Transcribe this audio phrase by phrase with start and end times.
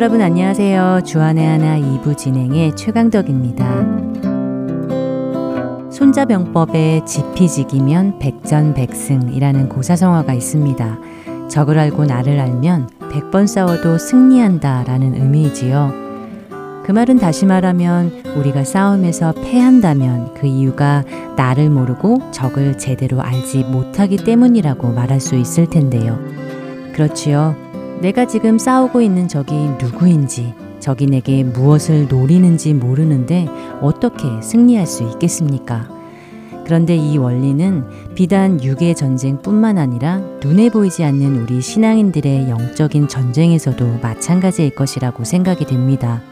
[0.00, 1.00] 여러분 안녕하세요.
[1.04, 3.66] 주안의 하나 2부 진행의 최강덕입니다.
[5.90, 10.98] 손자병법에 지피지기면 백전백승이라는 고사성어가 있습니다.
[11.48, 15.92] 적을 알고 나를 알면 100번 싸워도 승리한다 라는 의미이지요.
[16.84, 21.02] 그 말은 다시 말하면 우리가 싸움에서 패한다면 그 이유가
[21.36, 26.16] 나를 모르고 적을 제대로 알지 못하기 때문이라고 말할 수 있을 텐데요.
[26.92, 27.67] 그렇지요.
[28.00, 33.48] 내가 지금 싸우고 있는 적이 누구인지, 적이 내게 무엇을 노리는지 모르는데
[33.80, 35.88] 어떻게 승리할 수 있겠습니까?
[36.64, 37.84] 그런데 이 원리는
[38.14, 46.22] 비단 육의 전쟁뿐만 아니라 눈에 보이지 않는 우리 신앙인들의 영적인 전쟁에서도 마찬가지일 것이라고 생각이 됩니다.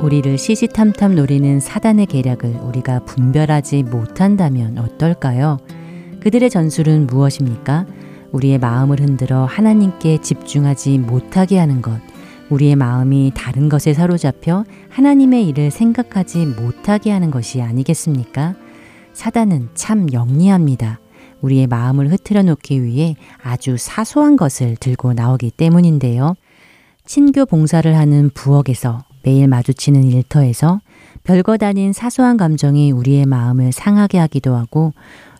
[0.00, 5.58] 우리를 시시탐탐 노리는 사단의 계략을 우리가 분별하지 못한다면 어떨까요?
[6.20, 7.86] 그들의 전술은 무엇입니까?
[8.36, 11.98] 우리의 마음을 흔들어 하나님께 집중하지 못하게 하는 것,
[12.50, 18.54] 우리의 마음이 다른 것에 사로잡혀 하나님의 일을 생각하지 못하게 하는 것이 아니겠습니까?
[19.14, 21.00] 사단은 참 영리합니다.
[21.40, 26.34] 우리의 마음을 흐트러 놓기 위해 아주 사소한 것을 들고 나오기 때문인데요.
[27.06, 30.80] 친교 봉사를 하는 부엌에서 매일 마주치는 일터에서
[31.24, 34.92] 별것 아닌 사소한 감정이 우리의 마음을 상하게 하기도 하고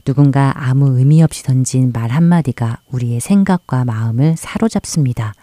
[0.07, 5.35] 누군가 아무 의미 없이 던진 말 한마디가 우리의 생각과 마음을 사로잡습니다.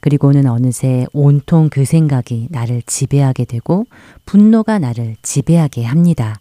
[0.00, 3.86] 그리고는 어느새 온통 그 생각이 나를 지배하게 되고
[4.26, 6.38] 분노가 나를 지배하게 합니다.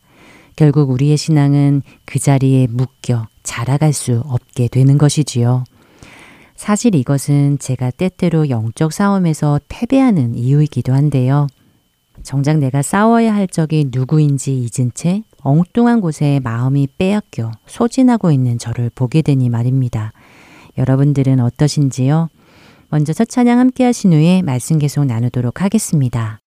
[0.58, 5.64] 결국 우리의 신앙은 그 자리에 묶여 자라갈 수 없게 되는 것이지요.
[6.58, 11.48] 사실 이것은 제가 때때로 영적 싸움에서 패배하는 이유이기도 한데요.
[12.24, 18.92] 정작 내가 싸워야 할 적이 누구인지 잊은 채 엉뚱한 곳에 마음이 빼앗겨 소진하고 있는 저를
[18.94, 20.12] 보게 되니 말입니다.
[20.78, 22.30] 여러분들은 어떠신지요?
[22.90, 26.39] 먼저 첫 찬양 함께 하신 후에 말씀 계속 나누도록 하겠습니다.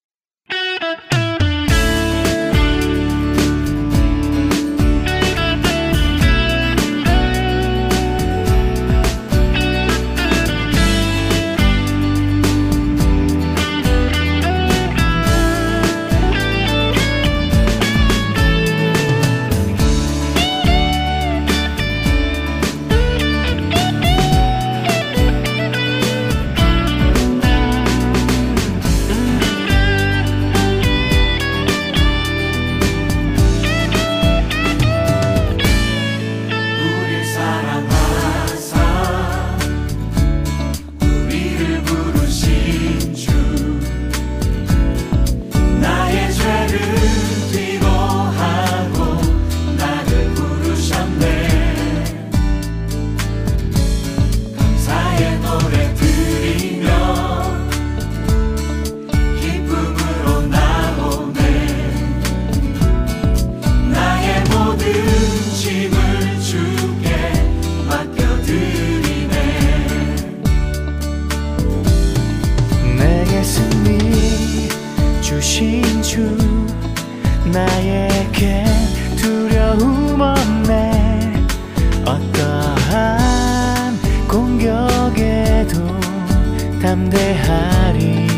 [86.92, 88.28] 담대하리.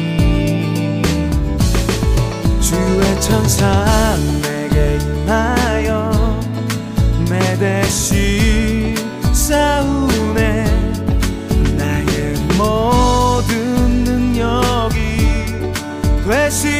[2.60, 3.84] 주의 천사
[4.42, 6.40] 내게 임하여
[7.28, 8.94] 내 대신
[9.32, 10.66] 싸우네.
[11.76, 14.94] 나의 모든 능력이
[16.24, 16.73] 되시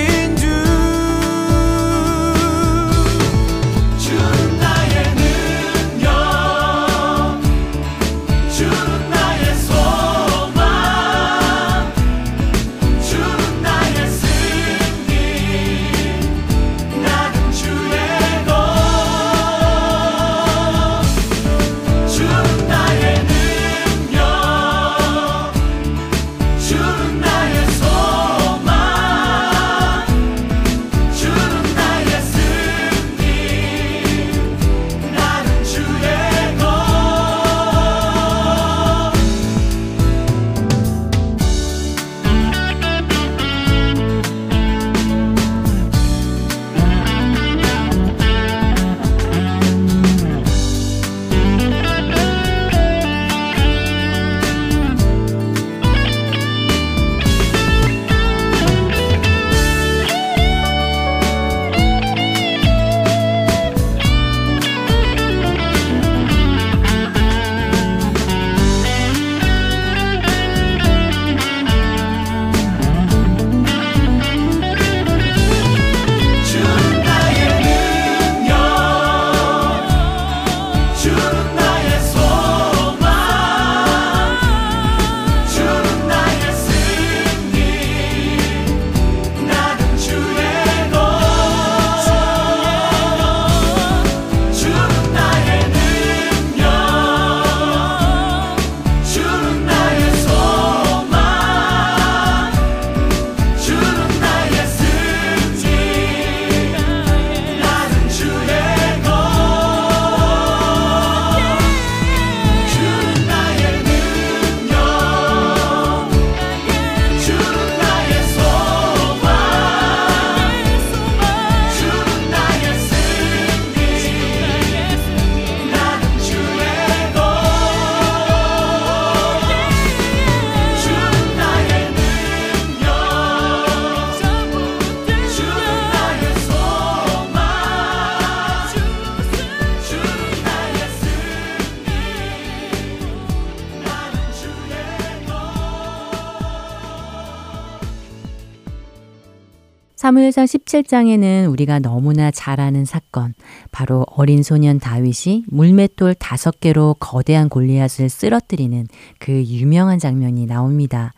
[150.04, 153.32] 사무엘상 17장에는 우리가 너무나 잘 아는 사건,
[153.72, 158.86] 바로 어린 소년 다윗이 물맷돌 다섯 개로 거대한 골리앗을 쓰러뜨리는
[159.18, 161.14] 그 유명한 장면이 나옵니다.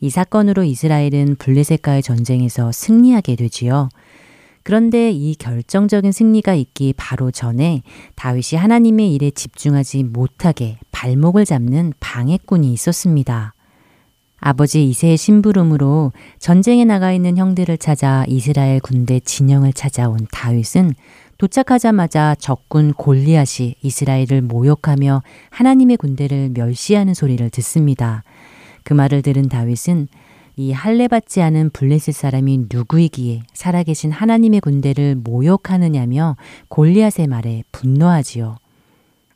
[0.00, 3.90] 이 사건으로 이스라엘은 블레셋과의 전쟁에서 승리하게 되지요.
[4.62, 7.82] 그런데 이 결정적인 승리가 있기 바로 전에
[8.14, 13.52] 다윗이 하나님의 일에 집중하지 못하게 발목을 잡는 방해꾼이 있었습니다.
[14.40, 20.94] 아버지 이세의 심부름으로 전쟁에 나가 있는 형들을 찾아 이스라엘 군대 진영을 찾아온 다윗은
[21.36, 28.24] 도착하자마자 적군 골리앗이 이스라엘을 모욕하며 하나님의 군대를 멸시하는 소리를 듣습니다.
[28.82, 30.08] 그 말을 들은 다윗은
[30.56, 36.36] 이 할례 받지 않은 블레셋 사람이 누구이기에 살아계신 하나님의 군대를 모욕하느냐며
[36.68, 38.56] 골리앗의 말에 분노하지요.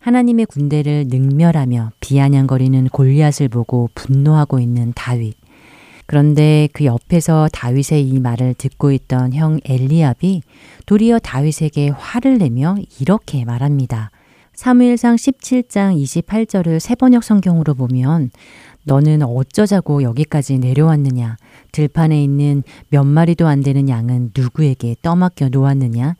[0.04, 5.34] 하나님의 군대를 능멸하며 비아냥거리는 골리앗을 보고 분노하고 있는 다윗.
[6.04, 10.42] 그런데 그 옆에서 다윗의 이 말을 듣고 있던 형 엘리압이
[10.84, 14.10] 도리어 다윗에게 화를 내며 이렇게 말합니다.
[14.52, 18.30] 사무엘상 17장 28절을 세번역 성경으로 보면
[18.82, 21.38] 너는 어쩌자고 여기까지 내려왔느냐?
[21.72, 26.14] 들판에 있는 몇 마리도 안 되는 양은 누구에게 떠맡겨 놓았느냐?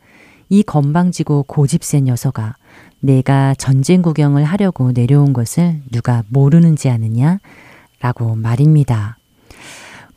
[0.49, 2.55] 이 건방지고 고집센 녀석아,
[2.99, 7.39] 내가 전쟁 구경을 하려고 내려온 것을 누가 모르는지 아느냐?
[8.01, 9.17] 라고 말입니다.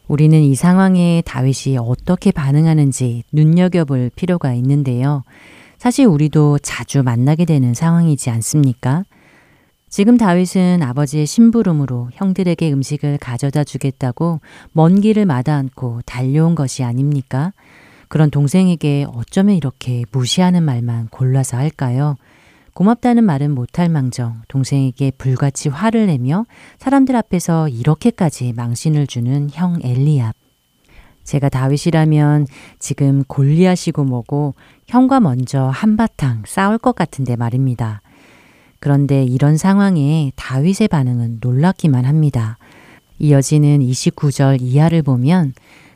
[0.09, 5.23] 우리는 이 상황에 다윗이 어떻게 반응하는지 눈여겨볼 필요가 있는데요.
[5.77, 9.05] 사실 우리도 자주 만나게 되는 상황이지 않습니까?
[9.91, 14.41] 지금 다윗은 아버지의 심부름으로 형들에게 음식을 가져다 주겠다고
[14.73, 17.53] 먼 길을 마다 않고 달려온 것이 아닙니까?
[18.09, 22.17] 그런 동생에게 어쩌면 이렇게 무시하는 말만 골라서 할까요?
[22.79, 26.47] 고맙다는 말은 못할 망정 동생에게 불같이 화를 내며
[26.79, 30.37] 사람들 앞에서 이렇게까지 망신을 주는 형 엘리압.
[31.25, 32.47] 제가 다윗이라면
[32.79, 34.55] 지금 골리하시고 뭐고
[34.87, 38.01] 형과 먼저 한바탕 싸울 것 같은데 말입니다.
[38.79, 42.59] 그런데 이런 상황에 다윗의 반응은 놀랍기만 합니다.
[43.19, 45.53] 이어지는 29절 이하를 보면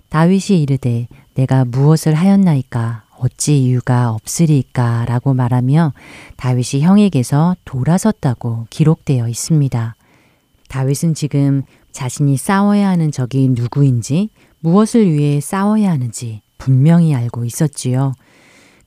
[0.08, 5.92] 다윗이 이르되 내가 무엇을 하였나이까 어찌 이유가 없으리까 라고 말하며
[6.36, 9.94] 다윗이 형에게서 돌아섰다고 기록되어 있습니다.
[10.68, 11.62] 다윗은 지금
[11.92, 18.14] 자신이 싸워야 하는 적이 누구인지 무엇을 위해 싸워야 하는지 분명히 알고 있었지요.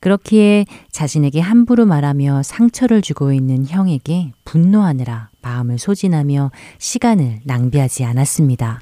[0.01, 8.81] 그렇기에 자신에게 함부로 말하며 상처를 주고 있는 형에게 분노하느라 마음을 소진하며 시간을 낭비하지 않았습니다.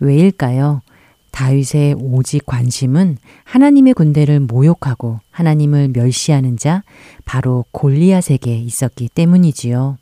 [0.00, 0.80] 왜일까요?
[1.34, 6.84] 다윗의 오직 관심은 하나님의 군대를 모욕하고 하나님을 멸시하는 자
[7.24, 9.98] 바로 골리앗에게 있었기 때문이지요.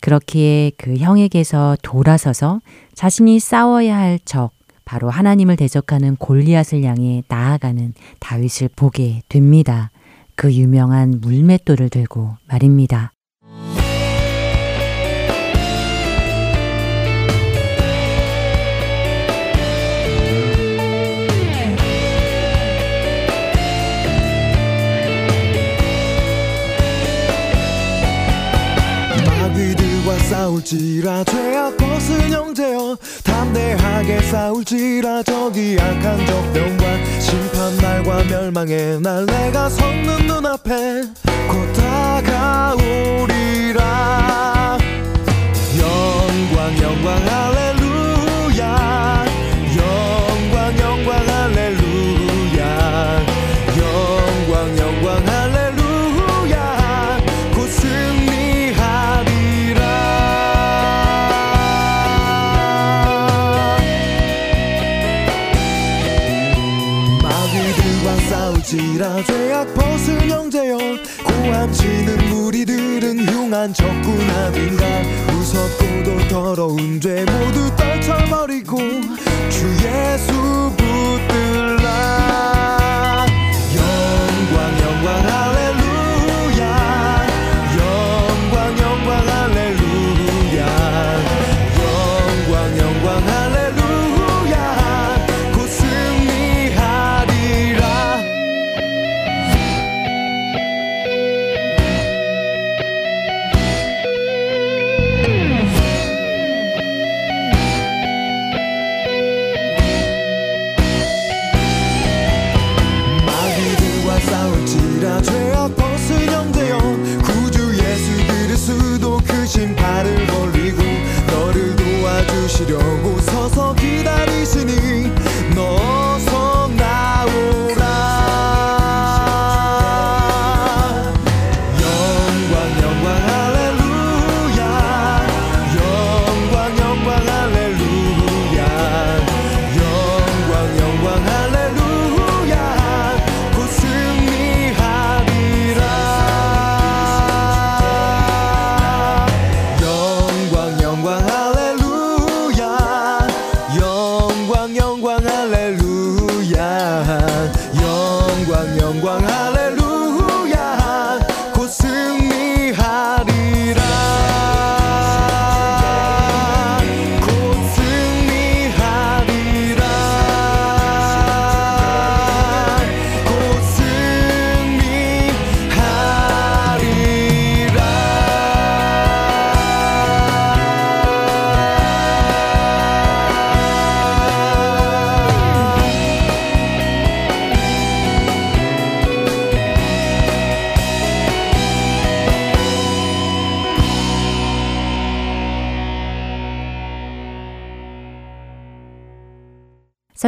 [0.00, 2.60] 그렇기에 그 형에게서 돌아서서
[2.92, 4.50] 자신이 싸워야 할 적,
[4.84, 9.92] 바로 하나님을 대적하는 골리앗을 향해 나아가는 다윗을 보게 됩니다.
[10.34, 13.12] 그 유명한 물맷돌을 들고 말입니다.
[30.34, 32.98] 싸울지라 죄악 벗은 형제여.
[33.22, 36.84] 담대하게 싸울지라 저기 악한 적병과
[37.20, 41.04] 심판 날과 멸망의 날 내가 섰는 눈앞에
[41.46, 42.98] 곧 다가오리라.
[45.78, 47.73] 영광 영광 할렐루야
[73.64, 74.84] 무리들은 흉한 적군 아닌가?
[75.32, 78.76] 무섭고도 더러운 죄 모두 떨쳐버리고
[79.48, 80.83] 주 예수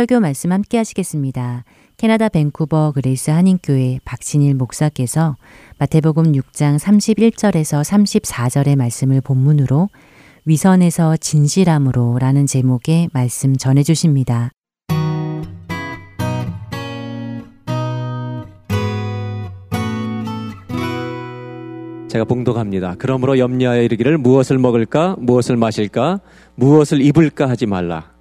[0.07, 1.65] 설교 말씀 함께 하시겠습니다.
[1.97, 5.37] 캐나다 밴쿠버 그레이스 한인교회 박신일 목사께서
[5.79, 9.89] 마태복음 6장 31절에서 34절의 말씀을 본문으로
[10.45, 14.53] 위선에서 진실함으로 라는 제목의 말씀 전해 주십니다.
[22.09, 22.95] 제가 봉독합니다.
[22.99, 26.21] 그러므로 염려하여 이르기를 무엇을 먹을까, 무엇을 마실까,
[26.55, 28.16] 무엇을 입을까 하지 말라.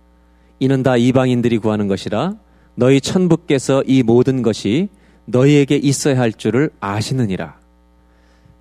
[0.60, 2.34] 이는 다 이방인들이 구하는 것이라
[2.76, 4.90] 너희 천부께서 이 모든 것이
[5.26, 7.56] 너희에게 있어야 할 줄을 아시느니라.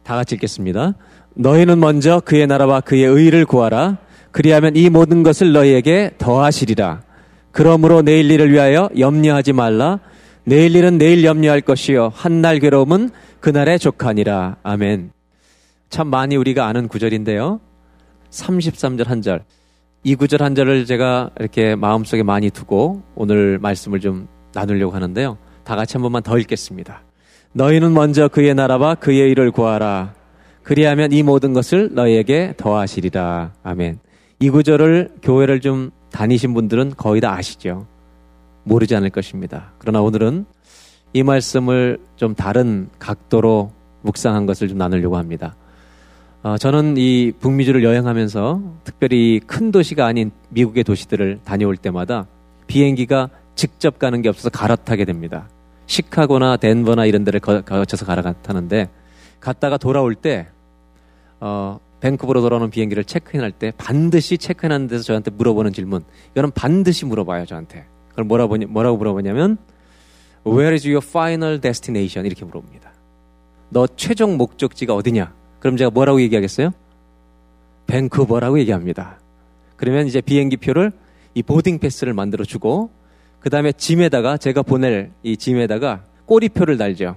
[0.02, 0.94] 다 같이 읽겠습니다.
[1.34, 3.98] 너희는 먼저 그의 나라와 그의 의를 구하라.
[4.30, 7.02] 그리하면 이 모든 것을 너희에게 더하시리라.
[7.50, 10.00] 그러므로 내일 일을 위하여 염려하지 말라.
[10.44, 12.12] 내일 일은 내일 염려할 것이요.
[12.14, 13.10] 한날 괴로움은
[13.40, 14.56] 그날에 족하니라.
[14.62, 15.12] 아멘.
[15.90, 17.60] 참 많이 우리가 아는 구절인데요.
[18.30, 19.44] 33절 한 절.
[20.06, 25.38] 이 구절 한 절을 제가 이렇게 마음속에 많이 두고 오늘 말씀을 좀 나누려고 하는데요.
[25.64, 27.02] 다 같이 한 번만 더 읽겠습니다.
[27.52, 30.12] 너희는 먼저 그의 나라와 그의 일을 구하라.
[30.62, 33.52] 그리하면 이 모든 것을 너희에게 더하시리라.
[33.62, 33.98] 아멘.
[34.40, 37.86] 이 구절을 교회를 좀 다니신 분들은 거의 다 아시죠.
[38.64, 39.72] 모르지 않을 것입니다.
[39.78, 40.44] 그러나 오늘은
[41.14, 45.56] 이 말씀을 좀 다른 각도로 묵상한 것을 좀 나누려고 합니다.
[46.44, 52.26] 어, 저는 이 북미주를 여행하면서 특별히 큰 도시가 아닌 미국의 도시들을 다녀올 때마다
[52.66, 55.48] 비행기가 직접 가는 게 없어서 갈아타게 됩니다.
[55.86, 58.90] 시카고나 덴버나 이런 데를 거, 쳐서 갈아타는데
[59.40, 60.48] 갔다가 돌아올 때
[61.40, 67.46] 어, 밴쿠버로 돌아오는 비행기를 체크인할 때 반드시 체크인하는 데서 저한테 물어보는 질문 이거는 반드시 물어봐요
[67.46, 69.56] 저한테 그걸 뭐라 보냐, 뭐라고 물어보냐면
[70.46, 72.26] Where is your final destination?
[72.26, 72.92] 이렇게 물어봅니다.
[73.70, 75.32] 너 최종 목적지가 어디냐?
[75.64, 76.72] 그럼 제가 뭐라고 얘기하겠어요?
[77.86, 79.18] 밴쿠버라고 얘기합니다.
[79.76, 80.92] 그러면 이제 비행기 표를
[81.32, 82.90] 이 보딩 패스를 만들어 주고
[83.40, 87.16] 그 다음에 짐에다가 제가 보낼 이 짐에다가 꼬리표를 달죠.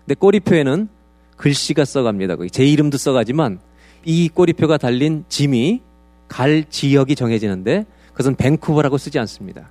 [0.00, 0.88] 근데 꼬리표에는
[1.36, 2.34] 글씨가 써갑니다.
[2.50, 3.60] 제 이름도 써가지만
[4.04, 5.80] 이 꼬리표가 달린 짐이
[6.26, 9.70] 갈 지역이 정해지는데 그것은 밴쿠버라고 쓰지 않습니다.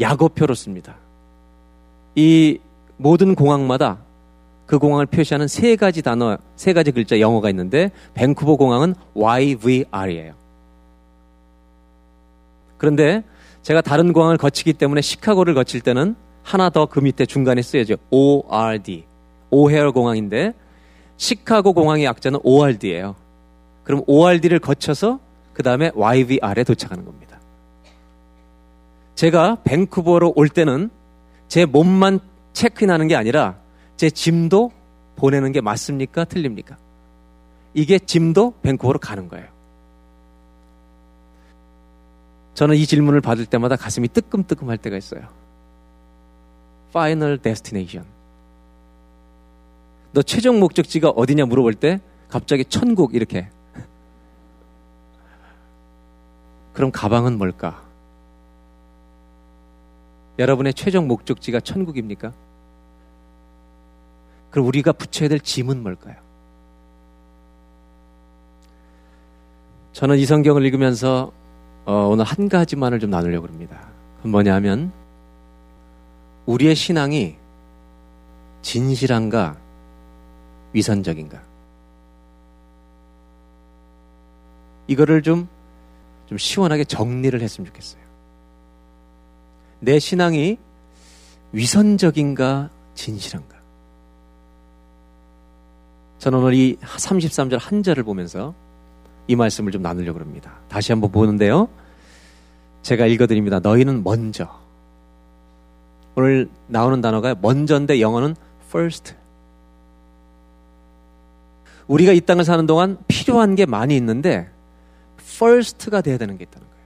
[0.00, 0.96] 약어표로 씁니다.
[2.16, 2.58] 이
[2.96, 3.98] 모든 공항마다
[4.72, 10.32] 그 공항을 표시하는 세 가지 단어, 세 가지 글자 영어가 있는데 밴쿠버 공항은 YVR이에요.
[12.78, 13.22] 그런데
[13.60, 19.04] 제가 다른 공항을 거치기 때문에 시카고를 거칠 때는 하나 더 그 밑에 중간에 쓰여져 ORD.
[19.50, 20.54] 오헤어 공항인데
[21.18, 23.14] 시카고 공항의 약자는 ORD예요.
[23.84, 25.20] 그럼 ORD를 거쳐서
[25.52, 27.38] 그 다음에 YVR에 도착하는 겁니다.
[29.16, 30.88] 제가 밴쿠버로 올 때는
[31.46, 32.20] 제 몸만
[32.54, 33.60] 체크인하는 게 아니라
[34.02, 34.72] 제 짐도
[35.14, 36.24] 보내는 게 맞습니까?
[36.24, 36.76] 틀립니까?
[37.72, 39.46] 이게 짐도 밴쿠버로 가는 거예요.
[42.54, 45.28] 저는 이 질문을 받을 때마다 가슴이 뜨끔뜨끔 할 때가 있어요.
[46.88, 48.04] Final destination.
[50.10, 53.50] 너 최종 목적지가 어디냐 물어볼 때 갑자기 천국 이렇게.
[56.72, 57.84] 그럼 가방은 뭘까?
[60.40, 62.32] 여러분의 최종 목적지가 천국입니까?
[64.52, 66.14] 그럼 우리가 붙여야 될 짐은 뭘까요?
[69.92, 71.32] 저는 이 성경을 읽으면서
[71.84, 73.88] 어, 오늘 한 가지만을 좀 나누려고 합니다.
[74.18, 74.92] 그건 뭐냐 하면
[76.46, 77.36] 우리의 신앙이
[78.60, 79.56] 진실한가
[80.72, 81.42] 위선적인가
[84.86, 85.48] 이거를 좀,
[86.26, 88.02] 좀 시원하게 정리를 했으면 좋겠어요.
[89.80, 90.58] 내 신앙이
[91.52, 93.51] 위선적인가 진실한가
[96.22, 98.54] 저는 오늘 이 33절 한 절을 보면서
[99.26, 100.52] 이 말씀을 좀 나누려고 합니다.
[100.68, 101.68] 다시 한번 보는데요.
[102.82, 103.58] 제가 읽어드립니다.
[103.58, 104.48] 너희는 먼저.
[106.14, 108.36] 오늘 나오는 단어가 먼저인데 영어는
[108.68, 109.16] first.
[111.88, 114.48] 우리가 이 땅을 사는 동안 필요한 게 많이 있는데
[115.18, 116.82] first가 돼야 되는 게 있다는 거예요.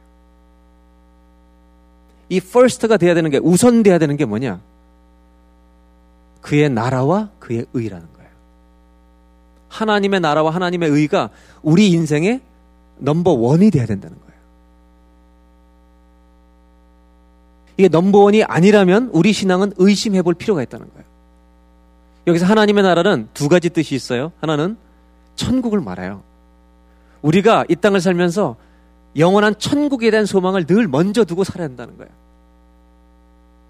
[2.30, 4.62] 이 first가 돼야 되는 게 우선 돼야 되는 게 뭐냐?
[6.40, 8.15] 그의 나라와 그의 의라는 거예요.
[9.68, 11.30] 하나님의 나라와 하나님의 의가
[11.62, 12.40] 우리 인생의
[12.98, 14.26] 넘버 원이 돼야 된다는 거예요.
[17.76, 21.04] 이게 넘버 원이 아니라면 우리 신앙은 의심해 볼 필요가 있다는 거예요.
[22.26, 24.32] 여기서 하나님의 나라는 두 가지 뜻이 있어요.
[24.40, 24.76] 하나는
[25.36, 26.22] 천국을 말해요.
[27.22, 28.56] 우리가 이 땅을 살면서
[29.16, 32.10] 영원한 천국에 대한 소망을 늘 먼저 두고 살아야 한다는 거예요.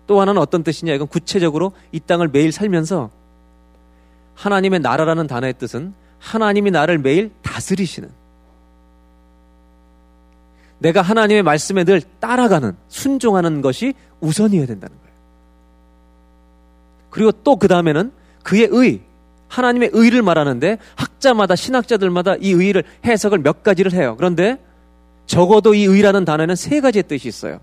[0.07, 0.93] 또 하나는 어떤 뜻이냐?
[0.95, 3.11] 이건 구체적으로 이 땅을 매일 살면서
[4.37, 8.11] 하나님의 나라라는 단어의 뜻은 하나님이 나를 매일 다스리시는
[10.79, 15.17] 내가 하나님의 말씀에 늘 따라가는, 순종하는 것이 우선이어야 된다는 거예요.
[17.11, 19.01] 그리고 또 그 다음에는 그의 의,
[19.49, 24.15] 하나님의 의를 말하는데 학자마다 신학자들마다 이 의를 해석을 몇 가지를 해요.
[24.19, 24.59] 그런데
[25.27, 27.61] 적어도 이 의라는 단어에는 세 가지의 뜻이 있어요.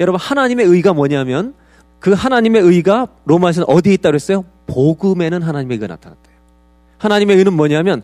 [0.00, 1.54] 여러분 하나님의 의가 뭐냐면
[2.00, 4.44] 그 하나님의 의가 로마에서는 어디에 있다고 했어요?
[4.70, 6.36] 복음에는 하나님의 의가 나타났대요.
[6.98, 8.02] 하나님의 의는 뭐냐면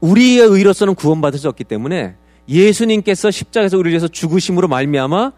[0.00, 2.14] 우리의 의로서는 구원받을 수 없기 때문에
[2.48, 5.32] 예수님께서 십자가에서 우리를 위해서 죽으심으로 말미암아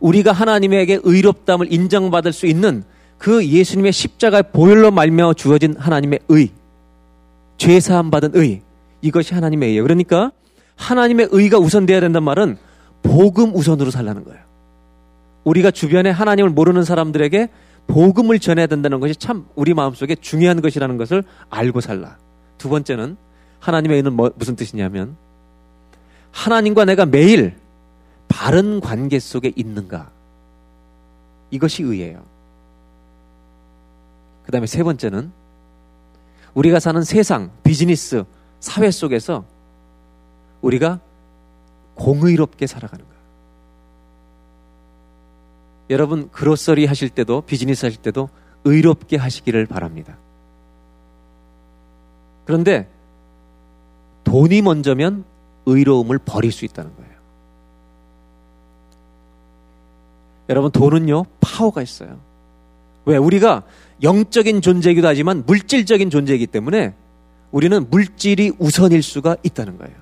[0.00, 2.84] 우리가 하나님에게 의롭담을 인정받을 수 있는
[3.16, 6.50] 그 예수님의 십자가의 보혈로 말미암아 주어진 하나님의 의,
[7.56, 8.62] 죄 사함 받은 의,
[9.02, 9.82] 이것이 하나님의 의예요.
[9.82, 10.32] 그러니까
[10.76, 12.56] 하나님의 의가 우선돼야 된단 말은
[13.02, 14.40] 복음 우선으로 살라는 거예요.
[15.44, 17.48] 우리가 주변에 하나님을 모르는 사람들에게
[17.88, 22.16] 복음을 전해야 된다는 것이 참 우리 마음속에 중요한 것이라는 것을 알고 살라.
[22.58, 23.16] 두 번째는
[23.58, 25.16] 하나님의 의는 뭐, 무슨 뜻이냐면
[26.30, 27.56] 하나님과 내가 매일
[28.28, 30.10] 바른 관계 속에 있는가.
[31.50, 32.22] 이것이 의예요.
[34.44, 35.32] 그 다음에 세 번째는
[36.54, 38.24] 우리가 사는 세상, 비즈니스,
[38.60, 39.44] 사회 속에서
[40.60, 41.00] 우리가
[41.94, 43.17] 공의롭게 살아가는 거예요.
[45.90, 48.28] 여러분, 그로서리 하실 때도, 비즈니스 하실 때도
[48.64, 50.16] 의롭게 하시기를 바랍니다.
[52.44, 52.88] 그런데
[54.24, 55.24] 돈이 먼저면
[55.66, 57.12] 의로움을 버릴 수 있다는 거예요.
[60.48, 62.18] 여러분, 돈은요, 파워가 있어요.
[63.04, 63.16] 왜?
[63.16, 63.62] 우리가
[64.02, 66.94] 영적인 존재이기도 하지만 물질적인 존재이기 때문에
[67.50, 69.94] 우리는 물질이 우선일 수가 있다는 거예요.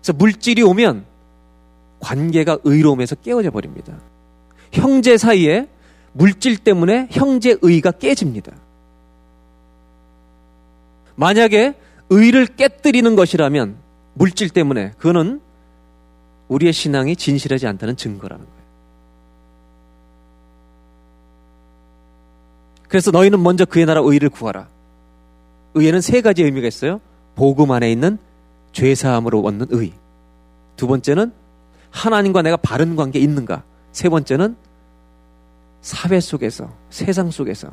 [0.00, 1.11] 그래서 물질이 오면
[2.02, 3.94] 관계가 의로움에서 깨어져 버립니다.
[4.72, 5.68] 형제 사이에
[6.12, 8.52] 물질 때문에 형제 의가 깨집니다.
[11.14, 11.74] 만약에
[12.10, 13.76] 의를 깨뜨리는 것이라면
[14.14, 15.40] 물질 때문에 그거는
[16.48, 18.62] 우리의 신앙이 진실하지 않다는 증거라는 거예요.
[22.88, 24.68] 그래서 너희는 먼저 그의 나라 의를 구하라.
[25.74, 27.00] 의에는 세 가지 의미가 있어요.
[27.34, 28.18] 복음 안에 있는
[28.72, 29.92] 죄사함으로 얻는 의.
[30.76, 31.32] 두 번째는
[31.92, 33.62] 하나님과 내가 바른 관계에 있는가.
[33.92, 34.56] 세 번째는
[35.82, 37.68] 사회 속에서, 세상 속에서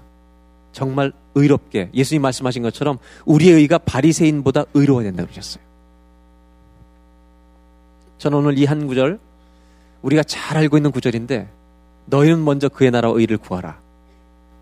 [0.71, 5.63] 정말 의롭게 예수님 말씀하신 것처럼 우리의 의가 바리새인보다 의로워야 된다고 그러셨어요.
[8.17, 9.19] 저는 오늘 이 한 구절
[10.01, 11.47] 우리가 잘 알고 있는 구절인데
[12.05, 13.79] 너희는 먼저 그의 나라 의를 구하라.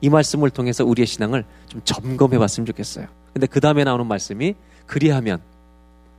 [0.01, 3.07] 이 말씀을 통해서 우리의 신앙을 좀 점검해 봤으면 좋겠어요.
[3.33, 5.41] 근데 그 다음에 나오는 말씀이 그리하면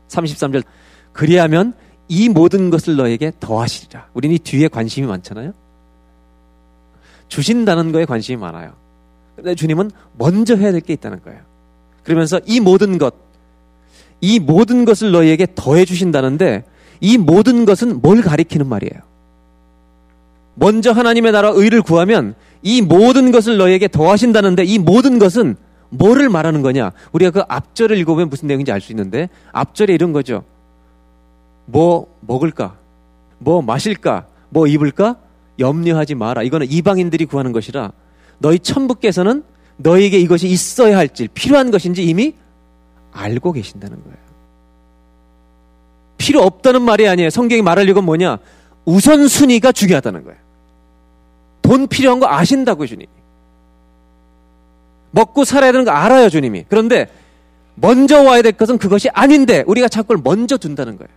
[0.09, 0.65] 33절
[1.13, 1.75] 그리하면
[2.09, 4.07] 이 모든 것을 너에게 더하시리라.
[4.15, 5.53] 우리는 이 뒤에 관심이 많잖아요.
[7.29, 8.73] 주신다는 거에 관심이 많아요.
[9.37, 11.41] 근데 주님은 먼저 해야 될 게 있다는 거예요.
[12.03, 13.15] 그러면서 이 모든 것,
[14.21, 16.65] 이 모든 것을 너희에게 더해 주신다는데
[17.01, 19.03] 이 모든 것은 뭘 가리키는 말이에요?
[20.55, 25.57] 먼저 하나님의 나라 의를 구하면 이 모든 것을 너에게 더하신다는데 이 모든 것은
[25.91, 26.91] 뭐를 말하는 거냐?
[27.13, 30.43] 우리가 그 앞절을 읽어보면 무슨 내용인지 알 수 있는데 앞절에 이런 거죠.
[31.71, 32.77] 뭐 먹을까?
[33.39, 34.27] 뭐 마실까?
[34.49, 35.17] 뭐 입을까?
[35.59, 36.43] 염려하지 마라.
[36.43, 37.93] 이거는 이방인들이 구하는 것이라
[38.39, 39.45] 너희 천부께서는
[39.77, 42.35] 너에게 이것이 있어야 할지 필요한 것인지 이미
[43.13, 44.17] 알고 계신다는 거예요.
[46.17, 47.31] 필요 없다는 말이 아니에요.
[47.31, 48.39] 성경이 말하려고 뭐냐?
[48.85, 50.39] 우선순위가 중요하다는 거예요.
[51.63, 53.09] 돈 필요한 거 아신다고 주님이.
[55.11, 56.65] 먹고 살아야 되는 거 알아요, 주님이.
[56.69, 57.09] 그런데
[57.75, 61.11] 먼저 와야 될 것은 그것이 아닌데 우리가 자꾸 먼저 둔다는 거예요.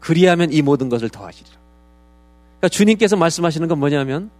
[0.00, 1.56] 그리하면 이 모든 것을 더하시리라.
[2.58, 4.30] 그러니까 주님께서 말씀하시는 건 뭐냐면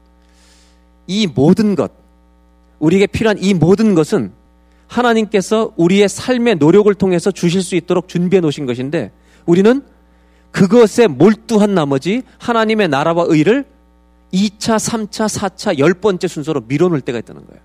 [1.06, 1.92] 이 모든 것,
[2.78, 4.32] 우리에게 필요한 이 모든 것은
[4.88, 9.12] 하나님께서 우리의 삶의 노력을 통해서 주실 수 있도록 준비해 놓으신 것인데
[9.46, 9.82] 우리는
[10.50, 13.66] 그것에 몰두한 나머지 하나님의 나라와 의를
[14.32, 17.62] 2차, 3차, 4차, 10번째 순서로 밀어놓을 때가 있다는 거예요.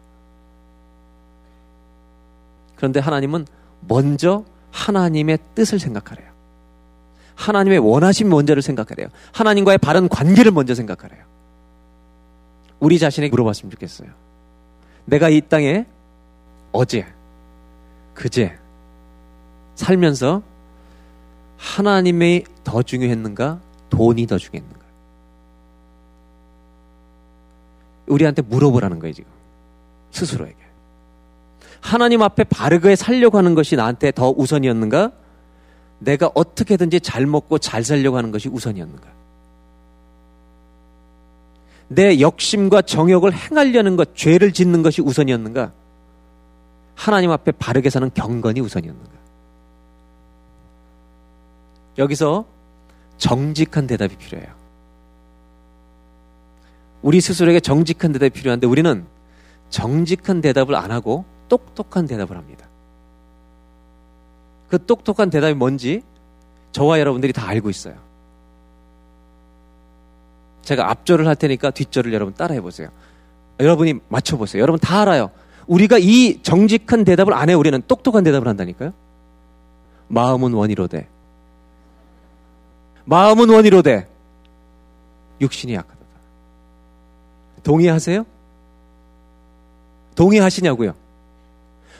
[2.75, 3.45] 그런데 하나님은
[3.88, 6.35] 먼저 하나님의 뜻을 생각하래요.
[7.36, 9.08] 하나님의 원하신 먼저를 생각하래요.
[9.34, 11.24] 하나님과의 바른 관계를 먼저 생각하래요.
[12.80, 14.10] 우리 자신에게 물어봤으면 좋겠어요.
[15.06, 15.86] 내가 이 땅에
[16.71, 17.06] 어제,
[18.13, 18.58] 그제
[19.76, 20.41] 살면서
[21.58, 23.60] 하나님이 더 중요했는가?
[23.89, 24.86] 돈이 더 중요했는가?
[28.08, 29.32] 우리한테 물어보라는 거예요, 지금.
[30.12, 30.58] 스스로에게.
[31.82, 35.12] 하나님 앞에 바르게 살려고 하는 것이 나한테 더 우선이었는가?
[35.99, 39.08] 내가 어떻게든지 잘 먹고 잘 살려고 하는 것이 우선이었는가?
[41.88, 45.71] 내 욕심과 정욕을 행하려는 것, 죄를 짓는 것이 우선이었는가?
[46.95, 49.12] 하나님 앞에 바르게 사는 경건이 우선이었는가?
[51.97, 52.45] 여기서
[53.17, 54.53] 정직한 대답이 필요해요.
[57.01, 59.05] 우리 스스로에게 정직한 대답이 필요한데 우리는
[59.69, 62.64] 정직한 대답을 안 하고 똑똑한 대답을 합니다.
[64.75, 66.03] 그 똑똑한 대답이 뭔지
[66.73, 67.95] 저와 여러분들이 다 알고 있어요.
[70.63, 72.89] 제가 앞절을 할 테니까 뒷절을 여러분 따라해 보세요.
[73.61, 74.61] 여러분이 맞춰 보세요.
[74.61, 75.31] 여러분 다 알아요.
[75.67, 78.91] 우리가 이 정직한 대답을 안 해, 우리는 똑똑한 대답을 한다니까요.
[80.09, 81.07] 마음은 원이로되.
[83.05, 84.09] 마음은 원이로되.
[85.39, 85.95] 육신이 약하다.
[87.63, 88.25] 동의하세요?
[90.15, 90.95] 동의하시냐고요?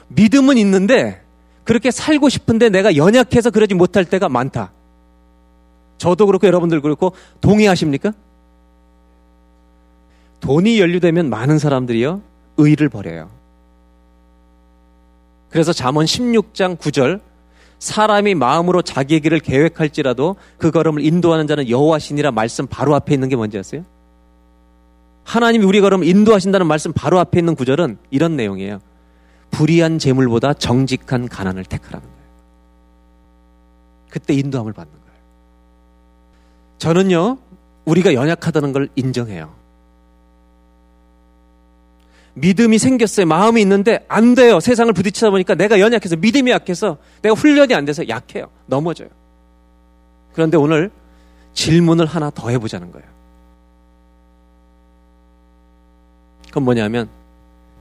[0.10, 1.25] 믿음은 있는데
[1.66, 4.72] 그렇게 살고 싶은데 내가 연약해서 그러지 못할 때가 많다.
[5.98, 8.14] 저도 그렇고 여러분들 그렇고 동의하십니까?
[10.40, 12.22] 돈이 연루되면 많은 사람들이요
[12.58, 13.30] 의를 버려요.
[15.50, 17.20] 그래서 잠언 16장 9절
[17.80, 23.36] 사람이 마음으로 자기의 길을 계획할지라도 그 걸음을 인도하는 자는 여호와시니라 말씀 바로 앞에 있는 게
[23.36, 23.84] 뭔지 아세요?
[25.24, 28.80] 하나님이 우리 걸음 인도하신다는 말씀 바로 앞에 있는 구절은 이런 내용이에요.
[29.56, 32.26] 불의한 재물보다 정직한 가난을 택하라는 거예요.
[34.10, 35.20] 그때 인도함을 받는 거예요.
[36.78, 37.38] 저는요,
[37.86, 39.54] 우리가 연약하다는 걸 인정해요.
[42.34, 43.28] 믿음이 생겼어요.
[43.28, 44.60] 마음이 있는데 안 돼요.
[44.60, 48.50] 세상을 부딪히다 보니까 내가 연약해서 믿음이 약해서 내가 훈련이 안 돼서 약해요.
[48.66, 49.08] 넘어져요.
[50.34, 50.92] 그런데 오늘
[51.54, 53.08] 질문을 하나 더 해보자는 거예요.
[56.48, 57.08] 그건 뭐냐면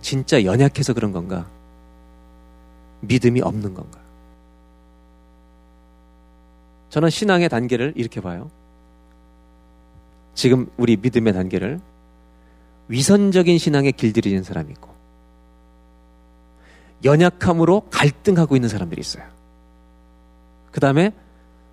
[0.03, 1.47] 진짜 연약해서 그런 건가?
[3.07, 3.99] 믿음이 없는 건가?
[6.91, 8.51] 저는 신앙의 단계를 이렇게 봐요.
[10.35, 11.81] 지금 우리 믿음의 단계를
[12.89, 14.91] 위선적인 신앙에 길들여진 사람이 있고
[17.05, 19.25] 연약함으로 갈등하고 있는 사람들이 있어요.
[20.71, 21.13] 그 다음에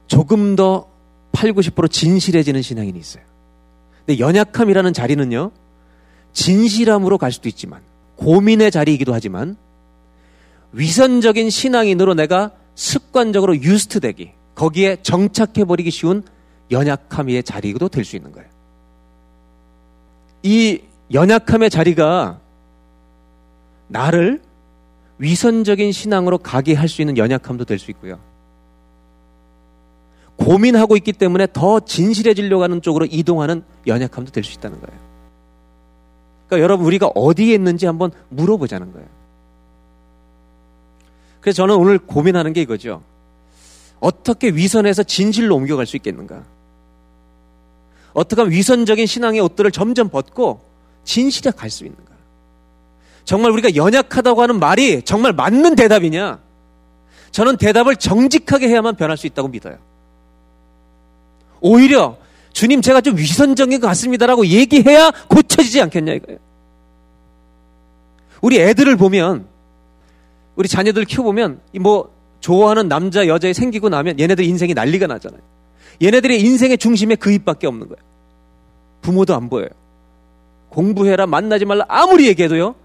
[0.08, 0.88] 조금 더
[1.32, 3.24] 8, 90% 진실해지는 신앙인이 있어요.
[4.06, 5.52] 근데 연약함이라는 자리는요,
[6.34, 7.82] 진실함으로 갈 수도 있지만,
[8.18, 9.56] 고민의 자리이기도 하지만,
[10.74, 16.24] 위선적인 신앙인으로 내가 습관적으로 유스트되기, 거기에 정착해버리기 쉬운
[16.72, 18.50] 연약함의 자리도 될 수 있는 거예요.
[20.44, 20.82] 이
[21.14, 22.40] 연약함의 자리가
[23.90, 24.42] 나를
[25.18, 28.20] 위선적인 신앙으로 가게 할 수 있는 연약함도 될 수 있고요.
[30.38, 35.00] 고민하고 있기 때문에 더 진실해지려고 하는 쪽으로 이동하는 연약함도 될 수 있다는 거예요.
[36.48, 39.08] 그러니까 여러분 우리가 어디에 있는지 한번 물어보자는 거예요.
[41.42, 43.02] 그래서 저는 오늘 고민하는 게 이거죠.
[44.00, 46.44] 어떻게 위선에서 진실로 옮겨갈 수 있겠는가?
[48.14, 50.62] 어떻게 하면 위선적인 신앙의 옷들을 점점 벗고
[51.04, 52.12] 진실에 갈 수 있는가?
[53.26, 56.40] 정말 우리가 연약하다고 하는 말이 정말 맞는 대답이냐?
[57.32, 59.78] 저는 대답을 정직하게 해야만 변할 수 있다고 믿어요.
[61.62, 62.18] 오히려
[62.54, 66.40] 주님 제가 좀 위선적인 것 같습니다라고 얘기해야 고쳐지지 않겠냐 이거예요.
[68.42, 69.51] 우리 애들을 보면
[70.62, 75.42] 우리 자녀들 키워보면 뭐 좋아하는 남자 여자애 생기고 나면 얘네들 인생이 난리가 나잖아요.
[76.04, 77.98] 얘네들의 인생의 중심에 그 입밖에 없는 거예요.
[79.02, 79.70] 부모도 안 보여요.
[80.70, 82.76] 공부해라 만나지 말라 아무리 얘기해도요.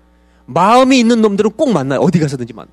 [0.47, 2.01] 마음이 있는 놈들은 꼭 만나요.
[2.01, 2.71] 어디 가서든지 만나.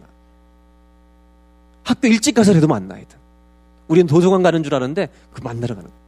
[1.84, 3.18] 학교 일찍 가서라도 만나야 돼.
[3.90, 6.04] 우리는 도서관 가는 줄 아는데 그 만나러 가는 거예요.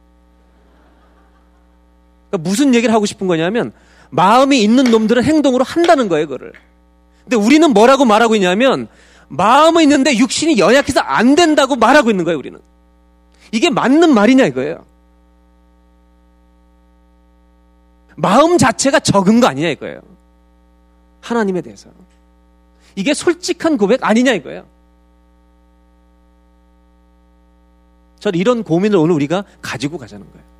[2.30, 3.72] 그러니까 무슨 얘기를 하고 싶은 거냐면
[4.08, 6.54] 마음이 있는 놈들은 행동으로 한다는 거예요, 그거를.
[7.26, 8.86] 근데 우리는 뭐라고 말하고 있냐면
[9.28, 12.60] 마음은 있는데 육신이 연약해서 안 된다고 말하고 있는 거예요, 우리는.
[13.50, 14.84] 이게 맞는 말이냐 이거예요.
[18.14, 20.00] 마음 자체가 적은 거 아니냐 이거예요.
[21.20, 21.90] 하나님에 대해서.
[22.94, 24.64] 이게 솔직한 고백 아니냐 이거예요.
[28.20, 30.55] 저는 이런 고민을 오늘 우리가 가지고 가자는 거예요.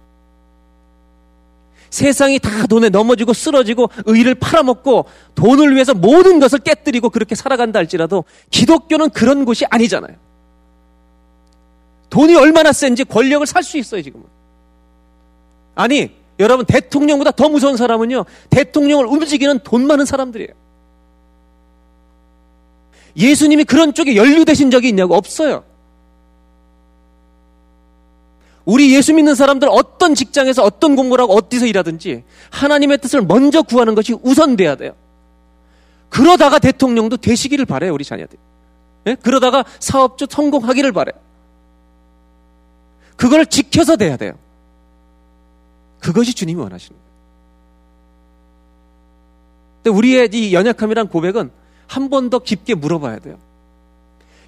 [1.96, 8.24] 세상이 다 돈에 넘어지고 쓰러지고 의를 팔아먹고 돈을 위해서 모든 것을 깨뜨리고 그렇게 살아간다 할지라도
[8.50, 10.14] 기독교는 그런 곳이 아니잖아요.
[12.10, 14.26] 돈이 얼마나 센지 권력을 살 수 있어요, 지금은.
[15.74, 20.50] 아니, 여러분, 대통령보다 더 무서운 사람은요, 대통령을 움직이는 돈 많은 사람들이에요.
[23.16, 25.14] 예수님이 그런 쪽에 연루되신 적이 있냐고?
[25.14, 25.64] 없어요.
[28.66, 33.94] 우리 예수 믿는 사람들 어떤 직장에서 어떤 공부를 하고 어디서 일하든지 하나님의 뜻을 먼저 구하는
[33.94, 34.92] 것이 우선돼야 돼요.
[36.10, 38.36] 그러다가 대통령도 되시기를 바래요, 우리 자녀들.
[39.04, 39.14] 네?
[39.22, 41.14] 그러다가 사업주 성공하기를 바래요.
[43.16, 44.32] 그걸 지켜서 돼야 돼요.
[46.00, 47.06] 그것이 주님이 원하시는 거예요.
[49.82, 51.50] 근데 우리의 이 연약함이란 고백은
[51.86, 53.38] 한 번 더 깊게 물어봐야 돼요.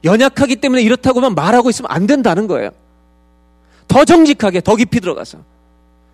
[0.03, 2.71] 연약하기 때문에 이렇다고만 말하고 있으면 안 된다는 거예요.
[3.89, 5.39] 더 정직하게, 더 깊이 들어가서.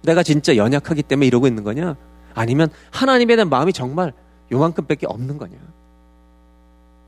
[0.03, 1.97] 내가 진짜 연약하기 때문에 이러고 있는 거냐?
[2.35, 4.13] 아니면 하나님에 대한 마음이 정말
[4.53, 5.57] 요만큼밖에 없는 거냐?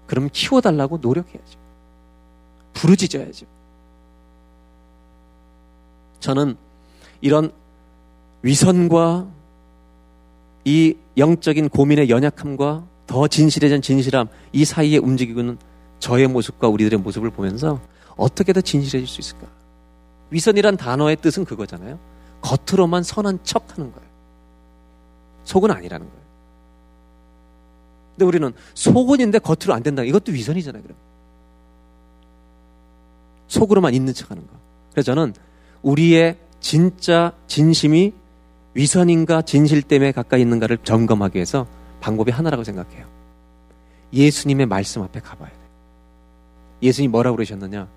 [0.06, 1.58] 그럼 키워달라고 노력해야죠.
[2.74, 3.46] 부르짖어야죠.
[6.20, 6.56] 저는
[7.20, 7.52] 이런
[8.42, 9.26] 위선과
[10.64, 15.58] 이 영적인 고민의 연약함과 더 진실해진 진실함 이 사이에 움직이고 있는
[15.98, 17.80] 저의 모습과 우리들의 모습을 보면서
[18.16, 19.46] 어떻게 더 진실해질 수 있을까?
[20.30, 21.98] 위선이란 단어의 뜻은 그거잖아요.
[22.40, 24.08] 겉으로만 선한 척 하는 거예요.
[25.44, 26.26] 속은 아니라는 거예요.
[28.12, 30.02] 근데 우리는 속은인데 겉으로 안 된다.
[30.02, 30.96] 이것도 위선이잖아요, 그럼.
[33.48, 34.52] 속으로만 있는 척 하는 거.
[34.92, 35.34] 그래서 저는
[35.82, 38.12] 우리의 진짜 진심이
[38.74, 41.66] 위선인가 진실 때문에 가까이 있는가를 점검하기 위해서
[42.00, 43.06] 방법이 하나라고 생각해요.
[44.12, 45.66] 예수님의 말씀 앞에 가봐야 돼요.
[46.82, 47.88] 예수님 뭐라고 그러셨느냐?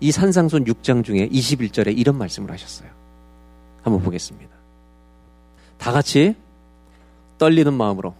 [0.00, 2.90] 이 산상손 6장 중에 21절에 이런 말씀을 하셨어요.
[3.82, 4.50] 한번 보겠습니다.
[5.78, 6.34] 다 같이
[7.38, 8.14] 떨리는 마음으로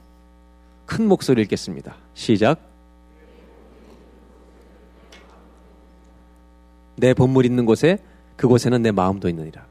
[0.87, 1.97] 큰 목소리 읽겠습니다.
[2.15, 2.61] 시작.
[6.97, 7.99] 내 본물 있는 곳에
[8.37, 9.67] 그곳에는 내 마음도 있느니라.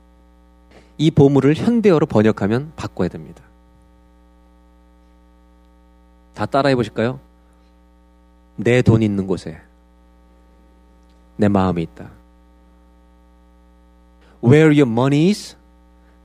[0.97, 3.43] 이 보물을 현대어로 번역하면 바꿔야 됩니다.
[6.33, 7.19] 다 따라해 보실까요?
[8.55, 9.59] 내 돈 있는 곳에
[11.39, 12.11] 내 마음이 있다.
[14.43, 15.55] Where your money is,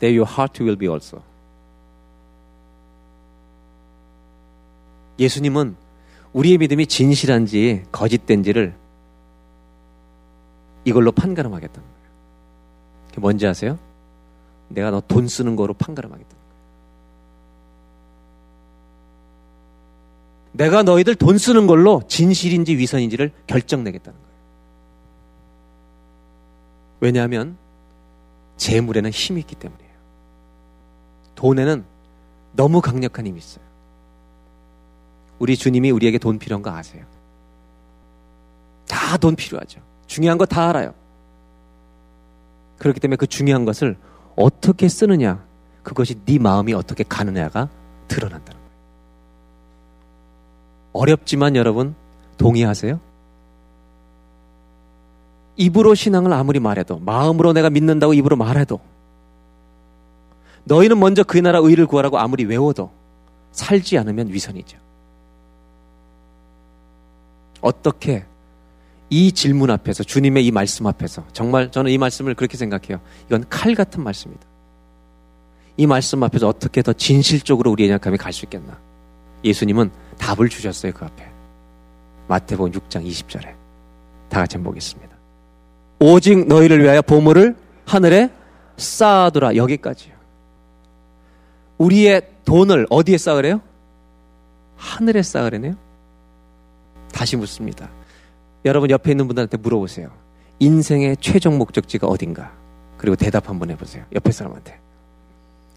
[0.00, 1.22] there your heart will be also.
[5.20, 5.76] 예수님은
[6.32, 8.74] 우리의 믿음이 진실한지 거짓된지를
[10.84, 12.08] 이걸로 판가름하겠다는 거예요.
[13.08, 13.78] 그게 뭔지 아세요?
[14.68, 16.44] 내가 너 돈 쓰는 거로 판가름하겠다는 거예요.
[20.54, 24.23] 내가 너희들 돈 쓰는 걸로 진실인지 위선인지를 결정내겠다는 거예요.
[27.00, 27.56] 왜냐하면
[28.56, 29.90] 재물에는 힘이 있기 때문이에요.
[31.34, 31.84] 돈에는
[32.52, 33.64] 너무 강력한 힘이 있어요.
[35.38, 37.04] 우리 주님이 우리에게 돈 필요한 거 아세요?
[38.88, 39.80] 다 돈 필요하죠.
[40.06, 40.94] 중요한 거 다 알아요.
[42.78, 43.96] 그렇기 때문에 그 중요한 것을
[44.36, 45.44] 어떻게 쓰느냐,
[45.82, 47.68] 그것이 네 마음이 어떻게 가느냐가
[48.08, 48.74] 드러난다는 거예요.
[50.92, 51.94] 어렵지만 여러분
[52.38, 53.00] 동의하세요?
[55.56, 58.80] 입으로 신앙을 아무리 말해도 마음으로 내가 믿는다고 입으로 말해도
[60.64, 62.90] 너희는 먼저 그 나라 의를 구하라고 아무리 외워도
[63.52, 64.78] 살지 않으면 위선이죠.
[67.60, 68.24] 어떻게
[69.10, 73.00] 이 질문 앞에서 주님의 이 말씀 앞에서 정말 저는 이 말씀을 그렇게 생각해요.
[73.26, 74.46] 이건 칼 같은 말씀입니다.
[75.76, 78.78] 이 말씀 앞에서 어떻게 더 진실적으로 우리의 약함이 갈 수 있겠나?
[79.44, 81.28] 예수님은 답을 주셨어요, 그 앞에.
[82.28, 83.54] 마태복음 6장 20절에.
[84.28, 85.13] 다 같이 한번 보겠습니다.
[86.06, 88.30] 오직 너희를 위하여 보물을 하늘에
[88.76, 89.56] 쌓아두라.
[89.56, 90.12] 여기까지요.
[91.78, 93.62] 우리의 돈을 어디에 쌓으래요?
[94.76, 95.76] 하늘에 쌓으래네요.
[97.10, 97.88] 다시 묻습니다.
[98.66, 100.10] 여러분 옆에 있는 분들한테 물어보세요.
[100.58, 102.52] 인생의 최종 목적지가 어딘가?
[102.98, 104.04] 그리고 대답 한번 해보세요.
[104.14, 104.78] 옆에 사람한테.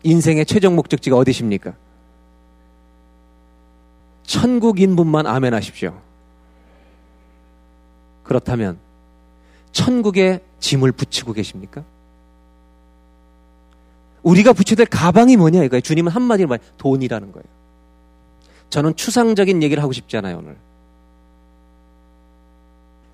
[0.03, 1.73] 인생의 최종 목적지가 어디십니까?
[4.23, 5.97] 천국인 분만 아멘 하십시오.
[8.23, 8.77] 그렇다면,
[9.77, 11.83] 천국에 짐을 붙이고 계십니까?
[14.23, 15.81] 우리가 붙여야 될 가방이 뭐냐 이거예요.
[15.81, 17.45] 주님은 한마디로 말 돈이라는 거예요.
[18.71, 20.57] 저는 추상적인 얘기를 하고 싶지 않아요, 오늘.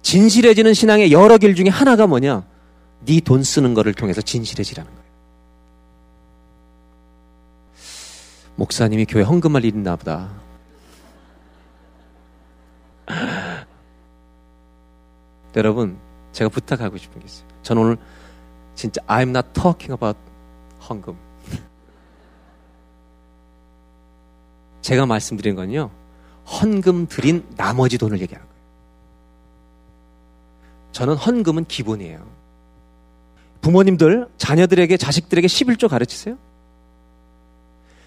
[0.03, 2.45] 진실해지는 신앙의 여러 길 중에 하나가 뭐냐?
[3.05, 5.03] 네 돈 쓰는 거를 통해서 진실해지라는 거예요.
[8.55, 10.31] 목사님이 교회 헌금할 일이 있나 보다.
[15.57, 15.99] 여러분,
[16.33, 17.47] 제가 부탁하고 싶은 게 있어요.
[17.61, 17.97] 저는 오늘
[18.75, 20.19] 진짜 I'm not talking about
[20.89, 21.15] 헌금.
[24.81, 25.89] 제가 말씀드린 건요.
[26.45, 28.61] 헌금 드린 나머지 돈을 얘기하는 거예요.
[30.91, 32.27] 저는 헌금은 기본이에요.
[33.61, 36.37] 부모님들 자녀들에게 자식들에게 11조 가르치세요?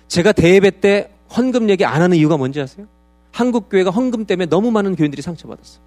[0.08, 2.86] 제가 대예배 때 헌금 얘기 안 하는 이유가 뭔지 아세요?
[3.32, 5.82] 한국 교회가 헌금 때문에 너무 많은 교인들이 상처받았어요.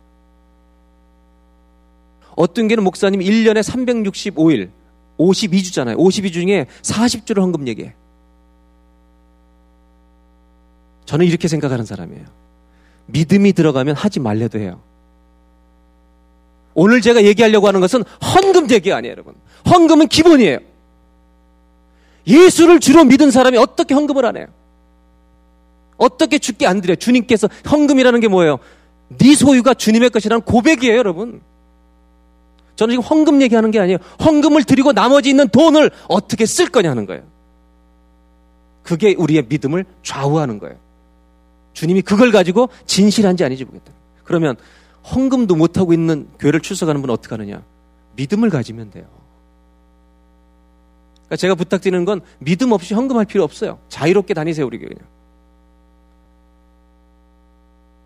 [2.40, 4.70] 어떤 게는 목사님 1년에 365일
[5.18, 5.98] 52주잖아요.
[5.98, 7.94] 52주 중에 40주를 헌금 얘기해.
[11.04, 12.24] 저는 이렇게 생각하는 사람이에요.
[13.08, 14.80] 믿음이 들어가면 하지 말래도 해요.
[16.76, 19.36] 오늘 제가 얘기하려고 하는 것은 헌금 얘기가 아니에요, 여러분.
[19.70, 20.60] 헌금은 기본이에요.
[22.26, 24.48] 예수를 주로 믿은 사람이 어떻게 헌금을 안 해요?
[25.98, 26.96] 어떻게 죽게 안 드려요?
[26.96, 28.60] 주님께서 헌금이라는 게 뭐예요?
[29.10, 31.42] 네 소유가 주님의 것이라는 고백이에요, 여러분.
[32.80, 33.98] 저는 지금 헌금 얘기하는 게 아니에요.
[34.24, 37.24] 헌금을 드리고 나머지 있는 돈을 어떻게 쓸 거냐 하는 거예요.
[38.84, 40.78] 그게 우리의 믿음을 좌우하는 거예요.
[41.74, 43.92] 주님이 그걸 가지고 진실한지 아닌지 보겠다.
[44.24, 44.56] 그러면
[45.14, 47.64] 헌금도 못하고 있는 교회를 출석하는 분은 어떻게 하느냐?
[48.16, 49.08] 믿음을 가지면 돼요.
[51.26, 53.80] 그러니까 제가 부탁드리는 건 믿음 없이 헌금할 필요 없어요.
[53.90, 55.06] 자유롭게 다니세요, 우리 교회 그냥.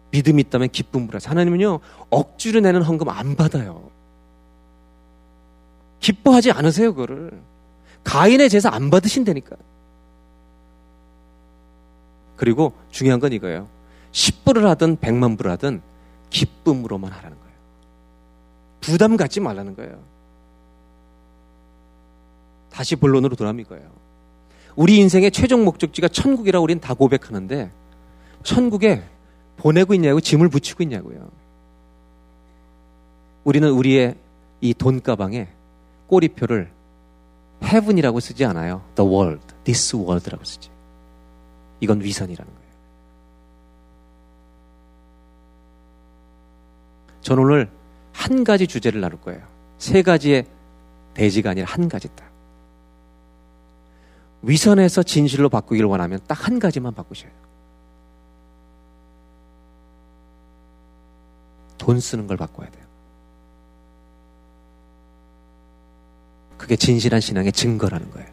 [0.09, 1.29] 믿음이 있다면 기쁨을 하세요.
[1.29, 3.93] 하나님은요, 억지로 내는 헌금 안 받아요.
[6.03, 7.31] 기뻐하지 않으세요, 그거를.
[8.03, 9.55] 가인의 제사 안 받으신다니까.
[12.35, 13.69] 그리고 중요한 건 이거예요.
[14.11, 15.81] 10불을 하든 100만 불을 하든
[16.29, 17.53] 기쁨으로만 하라는 거예요.
[18.81, 20.03] 부담 갖지 말라는 거예요.
[22.69, 23.89] 다시 본론으로 돌아오면 이거예요.
[24.75, 27.71] 우리 인생의 최종 목적지가 천국이라고 우리는 다 고백하는데
[28.43, 29.03] 천국에
[29.55, 31.29] 보내고 있냐고 짐을 붙이고 있냐고요.
[33.45, 34.15] 우리는 우리의
[34.59, 35.47] 이 돈 가방에
[36.07, 36.71] 꼬리표를
[37.63, 38.83] heaven이라고 쓰지 않아요.
[38.95, 40.69] the world, this world라고 쓰지.
[41.79, 42.63] 이건 위선이라는 거예요.
[47.21, 47.69] 저는 오늘
[48.11, 49.41] 한 가지 주제를 나눌 거예요.
[49.77, 50.45] 세 가지의
[51.13, 52.25] 대지가 아니라 한 가지다.
[54.41, 57.43] 위선에서 진실로 바꾸기를 원하면 딱 한 가지만 바꾸셔야 돼요.
[61.77, 62.82] 돈 쓰는 걸 바꿔야 돼요.
[66.57, 68.27] 그게 진실한 신앙의 증거라는 거예요.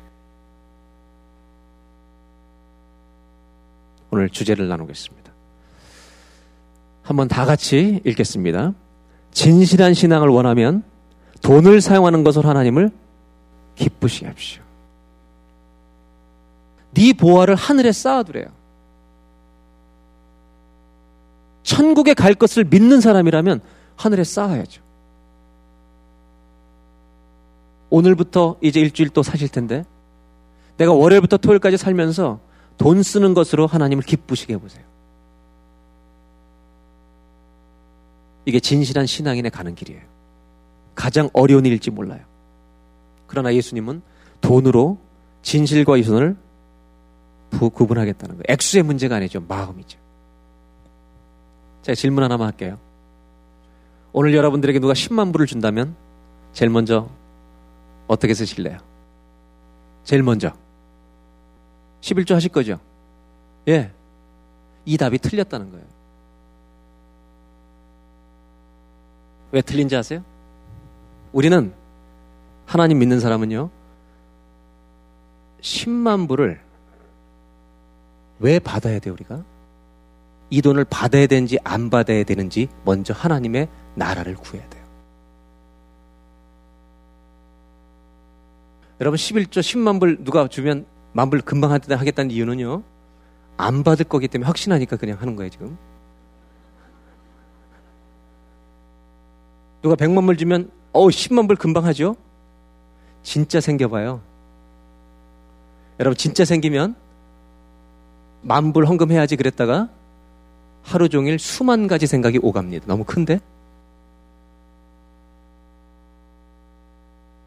[4.10, 5.30] 오늘 주제를 나누겠습니다.
[7.02, 8.72] 한번 다 같이 읽겠습니다.
[9.32, 10.82] 진실한 신앙을 원하면
[11.42, 12.90] 돈을 사용하는 것을 하나님을
[13.76, 14.62] 기쁘시게 합시오.
[16.92, 18.46] 네 보화를 하늘에 쌓아두래요.
[21.62, 23.60] 천국에 갈 것을 믿는 사람이라면
[23.96, 24.82] 하늘에 쌓아야죠.
[27.90, 29.84] 오늘부터 이제 일주일 또 사실 텐데
[30.76, 32.40] 내가 월요일부터 토요일까지 살면서
[32.78, 34.84] 돈 쓰는 것으로 하나님을 기쁘시게 해보세요.
[38.46, 40.00] 이게 진실한 신앙인의 가는 길이에요.
[40.94, 42.20] 가장 어려운 일일지 몰라요.
[43.26, 44.02] 그러나 예수님은
[44.40, 44.98] 돈으로
[45.42, 46.36] 진실과 이선을
[47.50, 48.42] 구분하겠다는 거예요.
[48.48, 49.42] 액수의 문제가 아니죠.
[49.46, 49.98] 마음이죠.
[51.82, 52.78] 제가 질문 하나만 할게요.
[54.12, 55.94] 오늘 여러분들에게 누가 10만 불을 준다면
[56.52, 57.08] 제일 먼저
[58.10, 58.76] 어떻게 쓰실래요?
[60.02, 60.52] 제일 먼저
[62.00, 62.80] 11조 하실 거죠?
[63.68, 63.92] 예.
[64.84, 65.86] 이 답이 틀렸다는 거예요.
[69.52, 70.24] 왜 틀린지 아세요?
[71.32, 71.72] 우리는
[72.66, 73.70] 하나님 믿는 사람은요,
[75.60, 76.60] 10만 불을
[78.40, 79.44] 왜 받아야 돼요, 우리가?
[80.50, 84.79] 이 돈을 받아야 되는지 안 받아야 되는지 먼저 하나님의 나라를 구해야 돼요.
[89.00, 92.82] 여러분 11조 10만 불 누가 주면 만 불 금방 하겠다는 이유는요.
[93.56, 95.76] 안 받을 거기 때문에 확신하니까 그냥 하는 거예요, 지금.
[99.82, 102.16] 누가 100만 불 주면 어우 10만 불 금방 하죠?
[103.22, 104.20] 진짜 생겨봐요.
[105.98, 106.94] 여러분 진짜 생기면
[108.42, 109.88] 만 불 헌금해야지 그랬다가
[110.82, 112.86] 하루 종일 수만 가지 생각이 오갑니다.
[112.86, 113.38] 너무 큰데?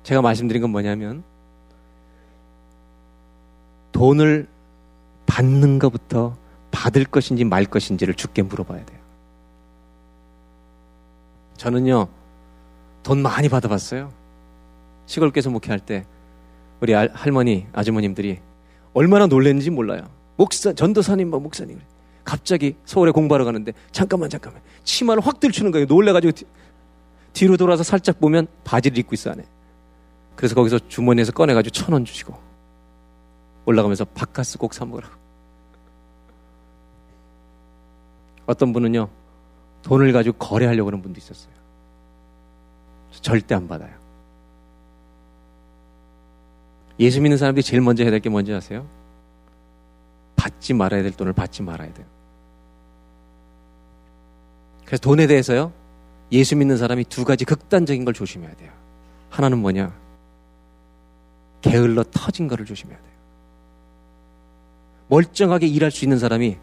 [0.04, 1.24] 제가 말씀드린 건 뭐냐면
[4.04, 4.50] 돈을
[5.28, 6.36] 받는 것부터
[6.72, 9.00] 받을 것인지 말 것인지를 죽게 물어봐야 돼요.
[11.56, 12.10] 저는요,
[13.02, 14.12] 돈 많이 받아봤어요.
[15.06, 16.06] 시골교에서 목회할 때
[16.82, 18.40] 우리 할머니, 아주머님들이
[18.94, 20.10] 얼마나 놀랬는지 몰라요.
[20.36, 21.80] 목사, 전도사님, 뭐 목사님.
[22.26, 25.86] 갑자기 서울에 공부하러 가는데 잠깐만 잠깐만 치마를 확 들추는 거예요.
[25.86, 26.46] 놀래가지고 뒤,
[27.32, 29.46] 뒤로 돌아서 살짝 보면 바지를 입고 있어 안에.
[30.36, 32.53] 그래서 거기서 주머니에서 꺼내가지고 천 원 주시고
[33.66, 35.14] 올라가면서 바카스 꼭 사 먹으라고.
[38.46, 39.08] 어떤 분은요
[39.84, 41.54] 돈을 가지고 거래하려고 하는 분도 있었어요.
[43.22, 43.94] 절대 안 받아요.
[47.00, 48.86] 예수 믿는 사람들이 제일 먼저 해야 될 게 뭔지 아세요?
[50.36, 52.06] 받지 말아야 될 돈을 받지 말아야 돼요.
[54.86, 55.72] 그래서 돈에 대해서요,
[56.32, 58.72] 예수 믿는 사람이 두 가지 극단적인 걸 조심해야 돼요.
[59.30, 59.94] 하나는 뭐냐?
[61.62, 63.13] 게을러 터진 거를 조심해야 돼요.
[65.14, 66.58] 멀쩡하게 일할 수 있는 사람이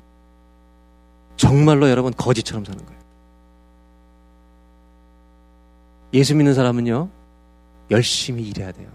[1.37, 3.01] 정말로 여러분 거지처럼 사는 거예요.
[6.13, 7.09] 예수 믿는 사람은요,
[7.93, 8.89] 열심히 일해야 돼요.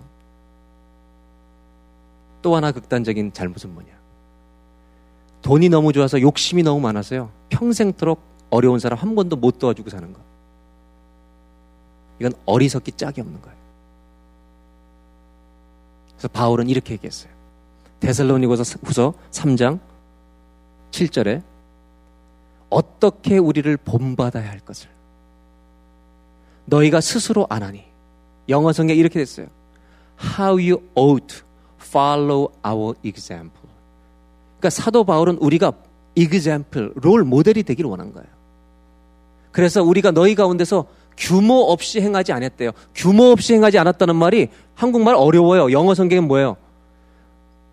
[2.41, 3.89] 또 하나 극단적인 잘못은 뭐냐?
[5.41, 7.31] 돈이 너무 좋아서 욕심이 너무 많아서요.
[7.47, 10.19] 평생토록 어려운 사람 한 번도 못 도와주고 사는 거.
[12.19, 13.57] 이건 어리석기 짝이 없는 거예요.
[16.09, 17.34] 그래서 바울은 이렇게 얘기했어요.
[17.99, 19.79] 데살로니고서 후서 3장
[20.91, 21.41] 7절에
[22.69, 24.89] 어떻게 우리를 본받아야 할 것을
[26.65, 27.83] 너희가 스스로 안 하니
[28.49, 29.47] 영어 성경에 이렇게 됐어요.
[30.37, 31.43] How you ought
[31.79, 33.69] follow our example.
[34.57, 35.73] 그러니까 사도 바울은 우리가
[36.15, 38.27] example, 롤 모델이 되기를 원한 거예요.
[39.51, 40.85] 그래서 우리가 너희 가운데서
[41.17, 42.71] 규모 없이 행하지 않았대요.
[42.93, 45.71] 규모 없이 행하지 않았다는 말이 한국말 어려워요.
[45.71, 46.57] 영어 성경은 뭐예요?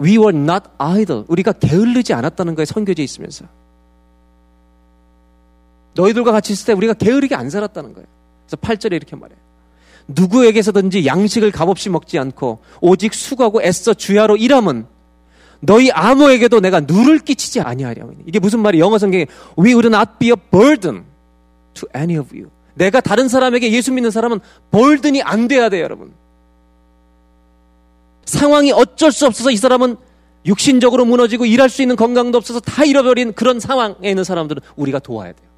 [0.03, 1.25] We were not idle.
[1.29, 3.45] 우리가 게을르지 않았다는 거에 선교지에 있으면서.
[5.95, 8.07] 너희들과 같이 있을 때 우리가 게으르게 안 살았다는 거예요.
[8.47, 9.39] 그래서 8절에 이렇게 말해요.
[10.09, 14.87] 누구에게서든지 양식을 값없이 먹지 않고 오직 수고하고 애써 주야로 일함은
[15.61, 19.27] 너희 아무에게도 내가 누를 끼치지 아니하려니 이게 무슨 말이 영어 성경에
[19.57, 21.05] We would not be a burden
[21.75, 22.51] to any of you.
[22.75, 24.41] 내가 다른 사람에게 예수 믿는 사람은
[24.71, 26.13] 볼든이 안 돼야 돼요, 여러분.
[28.25, 29.97] 상황이 어쩔 수 없어서 이 사람은
[30.47, 35.33] 육신적으로 무너지고 일할 수 있는 건강도 없어서 다 잃어버린 그런 상황에 있는 사람들은 우리가 도와야
[35.33, 35.49] 돼요.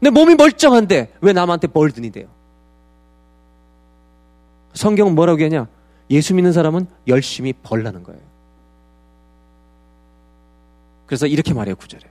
[0.00, 2.26] 내 몸이 멀쩡한데 왜 남한테 벌든이 돼요?
[4.74, 5.68] 성경은 뭐라고 하냐?
[6.10, 8.20] 예수 믿는 사람은 열심히 벌라는 거예요.
[11.06, 12.02] 그래서 이렇게 말해요, 구절에.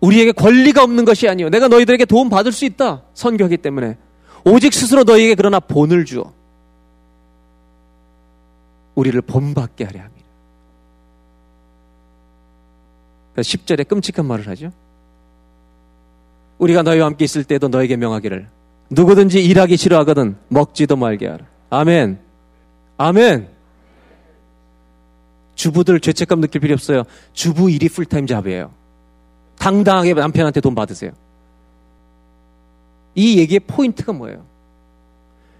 [0.00, 1.48] 우리에게 권리가 없는 것이 아니요.
[1.48, 3.02] 내가 너희들에게 도움 받을 수 있다.
[3.14, 3.96] 선교하기 때문에.
[4.44, 6.32] 오직 스스로 너희에게 그러나 본을 주어.
[8.94, 10.24] 우리를 본받게 하려 합니다.
[13.36, 14.70] 10절에 끔찍한 말을 하죠.
[16.58, 18.48] 우리가 너희와 함께 있을 때도 너에게 명하기를
[18.90, 21.46] 누구든지 일하기 싫어하거든 먹지도 말게 하라.
[21.70, 22.20] 아멘.
[22.96, 23.48] 아멘.
[25.56, 27.04] 주부들 죄책감 느낄 필요 없어요.
[27.32, 28.72] 주부 일이 full-time job이에요.
[29.58, 31.12] 당당하게 남편한테 돈 받으세요.
[33.14, 34.44] 이 얘기의 포인트가 뭐예요?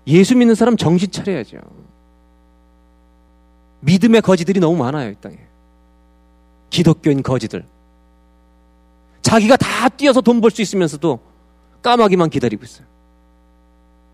[0.06, 1.58] 예수 믿는 사람 정신 차려야죠.
[3.84, 5.36] 믿음의 거지들이 너무 많아요, 이 땅에.
[6.70, 7.64] 기독교인 거지들.
[9.22, 11.20] 자기가 다 뛰어서 돈 벌 수 있으면서도
[11.82, 12.86] 까마귀만 기다리고 있어요.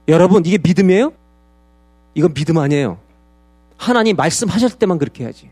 [0.09, 1.13] 여러분, 이게 믿음이에요?
[2.15, 2.99] 이건 믿음 아니에요.
[3.77, 5.51] 하나님 말씀하실 때만 그렇게 해야지.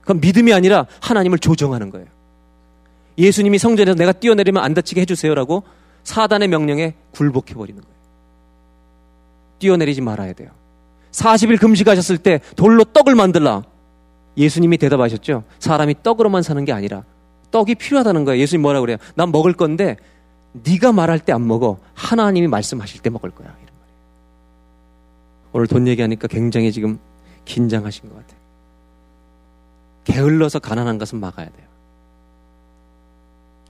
[0.00, 2.06] 그건 믿음이 아니라 하나님을 조정하는 거예요.
[3.16, 5.62] 예수님이 성전에서 내가 뛰어내리면 안 다치게 해주세요라고
[6.04, 7.96] 사단의 명령에 굴복해버리는 거예요.
[9.58, 10.50] 뛰어내리지 말아야 돼요.
[11.12, 13.62] 40일 금식하셨을 때 돌로 떡을 만들라.
[14.36, 15.44] 예수님이 대답하셨죠.
[15.58, 17.04] 사람이 떡으로만 사는 게 아니라
[17.50, 18.40] 떡이 필요하다는 거예요.
[18.40, 18.96] 예수님 뭐라 그래요?
[19.14, 19.96] 난 먹을 건데
[20.52, 21.78] 네가 말할 때 안 먹어.
[21.94, 23.48] 하나님이 말씀하실 때 먹을 거야.
[23.48, 23.98] 이런 말이에요.
[25.52, 26.98] 오늘 돈 얘기하니까 굉장히 지금
[27.44, 28.40] 긴장하신 것 같아요.
[30.04, 31.66] 게을러서 가난한 것은 막아야 돼요.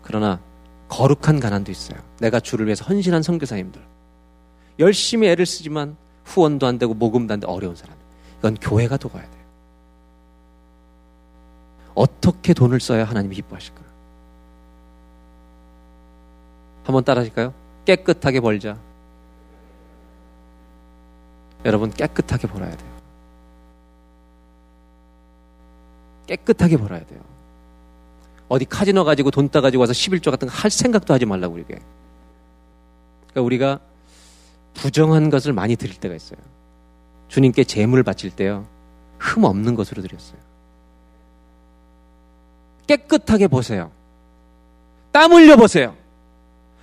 [0.03, 0.41] 그러나
[0.88, 1.99] 거룩한 가난도 있어요.
[2.18, 3.80] 내가 주를 위해서 헌신한 선교사님들.
[4.78, 5.97] 열심히 애를 쓰지만
[6.31, 7.97] 후원도 안 되고 모금도 안 되고 어려운 사람.
[8.39, 9.41] 이건 교회가 도와야 돼요.
[11.95, 13.81] 어떻게 돈을 써야 하나님이 기뻐하실까?
[16.85, 17.53] 한번 따라 하실까요?
[17.85, 18.76] 깨끗하게 벌자.
[21.64, 22.91] 여러분 깨끗하게 벌어야 돼요.
[26.26, 27.20] 깨끗하게 벌어야 돼요.
[28.49, 31.78] 어디 카지노 가지고 돈 따 가지고 와서 11조 같은 거 할 생각도 하지 말라고 우리게.
[33.31, 33.81] 그러니까 우리가
[34.81, 36.41] 부정한 것을 많이 드릴 때가 있어요.
[37.28, 38.66] 주님께 재물을 바칠 때요.
[39.18, 40.39] 흠 없는 것으로 드렸어요.
[42.87, 43.93] 깨끗하게 보세요.
[45.12, 45.95] 땀 흘려 보세요.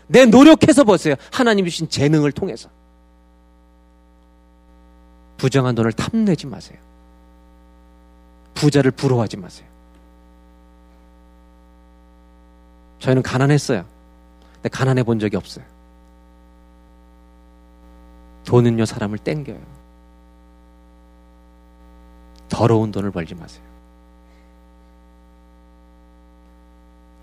[0.05, 1.15] 내 노력해서 보세요.
[1.31, 2.69] 하나님 주신 재능을 통해서.
[5.37, 6.77] 부정한 돈을 탐내지 마세요.
[8.53, 9.67] 부자를 부러워하지 마세요.
[12.99, 13.85] 저희는 가난했어요.
[14.53, 15.65] 근데 가난해 본 적이 없어요.
[18.47, 19.59] 돈은요, 사람을 땡겨요.
[22.47, 23.61] 더러운 돈을 벌지 마세요.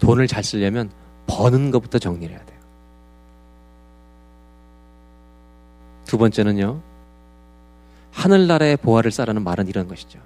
[0.00, 0.90] 돈을 잘 쓰려면
[1.26, 2.60] 버는 것부터 정리를 해야 돼요.
[6.04, 6.82] 두 번째는요,
[8.12, 10.20] 하늘나라의 보화를 쌓라는 말은 이런 것이죠.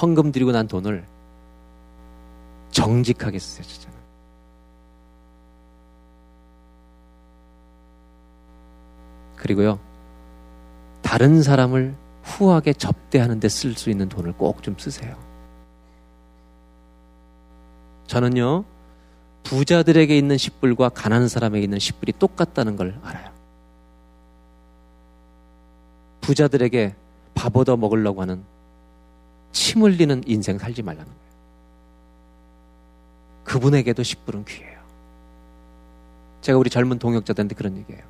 [0.00, 1.04] 헌금 드리고 난 돈을
[2.70, 3.95] 정직하게 쓰세요.
[9.36, 9.78] 그리고요,
[11.02, 15.16] 다른 사람을 후하게 접대하는 데 쓸 수 있는 돈을 꼭 좀 쓰세요.
[18.06, 18.64] 저는요,
[19.44, 23.30] 부자들에게 있는 10불과 가난한 사람에게 있는 10불이 똑같다는 걸 알아요.
[26.20, 26.94] 부자들에게
[27.34, 28.42] 밥 얻어 먹으려고 하는
[29.52, 31.16] 침 흘리는 인생 살지 말라는 거예요.
[33.44, 34.80] 그분에게도 10불은 귀해요.
[36.40, 38.04] 제가 우리 젊은 동역자들한테 그런 얘기해요.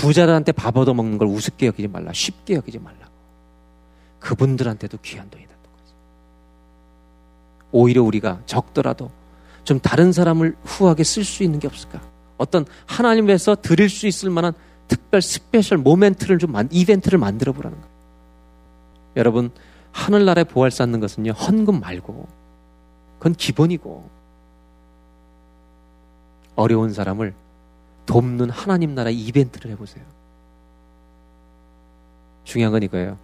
[0.00, 2.12] 부자들한테 밥 얻어먹는 걸 우습게 여기지 말라.
[2.12, 3.10] 쉽게 여기지 말라고.
[4.18, 5.50] 그분들한테도 귀한 돈이다.
[7.72, 9.10] 오히려 우리가 적더라도
[9.64, 12.00] 좀 다른 사람을 후하게 쓸 수 있는 게 없을까?
[12.36, 14.52] 어떤 하나님 앞에서 드릴 수 있을 만한
[14.88, 17.90] 특별 special moment를 좀 이벤트를 만들어 보라는 거예요.
[19.16, 19.50] 여러분
[19.92, 22.28] 하늘나라에 보활 쌓는 것은요 헌금 말고
[23.18, 24.08] 그건 기본이고
[26.56, 27.34] 어려운 사람을
[28.06, 30.04] 돕는 하나님 나라 이벤트를 해보세요.
[32.44, 33.18] 중요한 건 이거예요.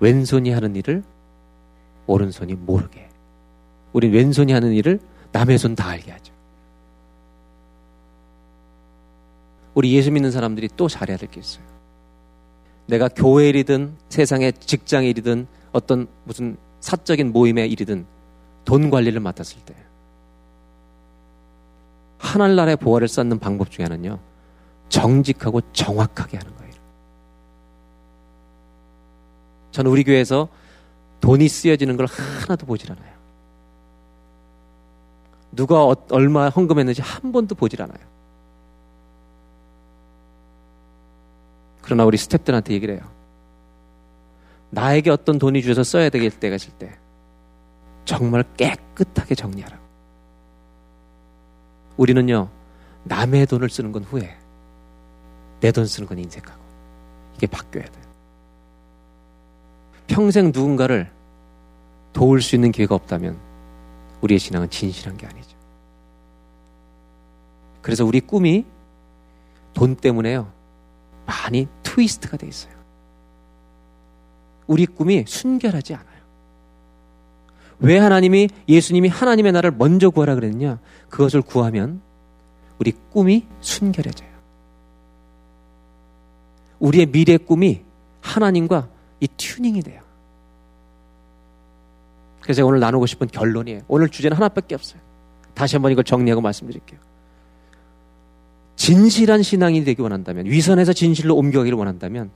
[0.00, 1.02] 왼손이 하는 일을
[2.06, 3.08] 오른손이 모르게.
[3.92, 5.00] 우린 왼손이 하는 일을
[5.32, 6.32] 남의 손 다 알게 하죠.
[9.74, 11.64] 우리 예수 믿는 사람들이 또 잘해야 될 게 있어요.
[12.86, 18.06] 내가 교회 일이든 세상의 직장 일이든 어떤 무슨 사적인 모임의 일이든
[18.64, 19.74] 돈 관리를 맡았을 때
[22.18, 24.18] 하늘나라의 보화를 쌓는 방법 중에 하나는요.
[24.88, 26.72] 정직하고 정확하게 하는 거예요.
[29.70, 30.48] 저는 우리 교회에서
[31.20, 33.18] 돈이 쓰여지는 걸 하나도 보질 않아요.
[35.52, 37.98] 누가 어, 얼마 헌금했는지 한 번도 보질 않아요.
[41.82, 43.02] 그러나 우리 스탭들한테 얘기를 해요.
[44.70, 46.98] 나에게 어떤 돈이 주어서 써야 될 때가 있을 때
[48.04, 49.87] 정말 깨끗하게 정리하라.
[51.98, 52.48] 우리는요,
[53.04, 54.34] 남의 돈을 쓰는 건 후회.
[55.60, 56.62] 내 돈 쓰는 건 인색하고.
[57.36, 58.04] 이게 바뀌어야 돼요.
[60.06, 61.12] 평생 누군가를
[62.12, 63.38] 도울 수 있는 기회가 없다면
[64.22, 65.56] 우리의 신앙은 진실한 게 아니죠.
[67.82, 68.64] 그래서 우리 꿈이
[69.74, 70.50] 돈 때문에요.
[71.26, 72.72] 많이 트위스트가 돼 있어요.
[74.66, 76.07] 우리 꿈이 순결하지 않아요.
[77.80, 80.78] 왜 하나님이 예수님이 하나님의 나라를 먼저 구하라 그랬냐?
[81.08, 82.00] 그것을 구하면
[82.78, 84.28] 우리 꿈이 순결해져요.
[86.80, 87.82] 우리의 미래 꿈이
[88.20, 88.88] 하나님과
[89.20, 90.02] 이 튜닝이 돼요.
[92.40, 93.82] 그래서 오늘 나누고 싶은 결론이에요.
[93.88, 95.00] 오늘 주제는 하나밖에 없어요.
[95.54, 96.98] 다시 한번 이걸 정리하고 말씀드릴게요.
[98.76, 102.30] 진실한 신앙이 되기 원한다면, 위선에서 진실로 옮겨가기를 원한다면,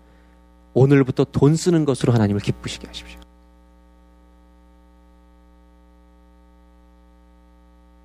[0.75, 3.21] 오늘부터 돈 쓰는 것으로 하나님을 기쁘시게 하십시오.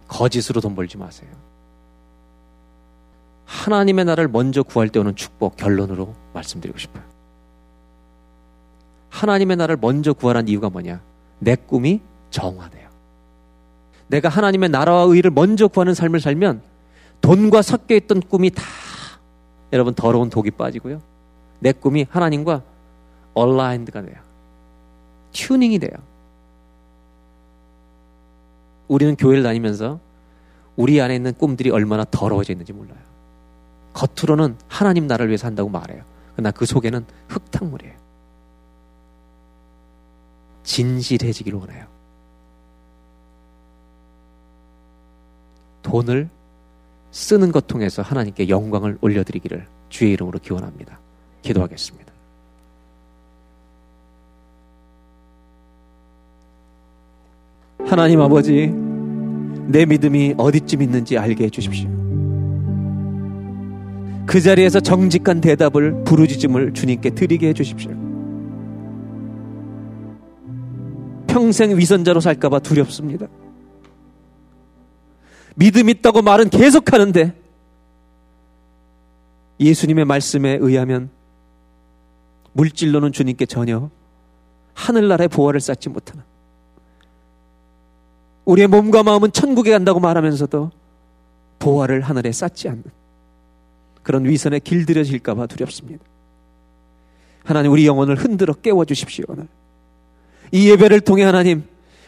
[0.08, 1.30] 거짓으로 돈 벌지 마세요.
[3.46, 7.04] 하나님의 나라를 먼저 구할 때 오는 축복 결론으로 말씀드리고 싶어요.
[9.10, 11.02] 하나님의 나라를 먼저 구하라는 이유가 뭐냐?
[11.40, 12.88] 내 꿈이 정화돼요.
[14.08, 16.62] 내가 하나님의 나라와 의를 먼저 구하는 삶을 살면
[17.22, 18.64] 돈과 섞여 있던 꿈이 다
[19.74, 21.02] 여러분 더러운 독이 빠지고요.
[21.60, 22.62] 내 꿈이 하나님과
[23.34, 24.16] 얼라인드가 돼요.
[25.34, 25.92] 튜닝이 돼요.
[28.88, 30.00] 우리는 교회를 다니면서
[30.76, 32.98] 우리 안에 있는 꿈들이 얼마나 더러워져 있는지 몰라요.
[33.94, 36.04] 겉으로는 하나님 나라를 위해서 한다고 말해요.
[36.36, 37.96] 그러나 그 속에는 흙탕물이에요.
[40.64, 41.88] 진실해지기를 원해요.
[45.82, 46.30] 돈을
[47.12, 51.00] 쓰는 것 통해서 하나님께 영광을 올려드리기를 주의 이름으로 기원합니다.
[51.42, 52.07] 기도하겠습니다.
[57.86, 58.68] 하나님 아버지,
[59.68, 61.90] 내 믿음이 어디쯤 있는지 알게 해주십시오.
[64.26, 67.92] 그 자리에서 정직한 대답을 부르짖음을 주님께 드리게 해주십시오.
[71.28, 73.28] 평생 위선자로 살까봐 두렵습니다.
[75.56, 77.34] 믿음 있다고 말은 계속 하는데
[79.60, 81.10] 예수님의 말씀에 의하면
[82.54, 83.90] 물질로는 주님께 전혀
[84.74, 86.24] 하늘나라의 보화를 쌓지 못하는
[88.48, 90.72] 우리의 몸과 마음은 천국에 간다고 말하면서도
[91.60, 92.84] 보화를 하늘에 쌓지 않는
[94.04, 96.04] 그런 위선에 길들여질까봐 두렵습니다.
[97.44, 99.26] 하나님 우리 영혼을 흔들어 깨워 주십시오.
[99.28, 99.48] 오늘
[100.52, 101.64] 이 예배를 통해 하나님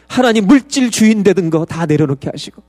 [0.08, 2.62] 하나님 물질 주인 되던 거 다 내려놓게 하시고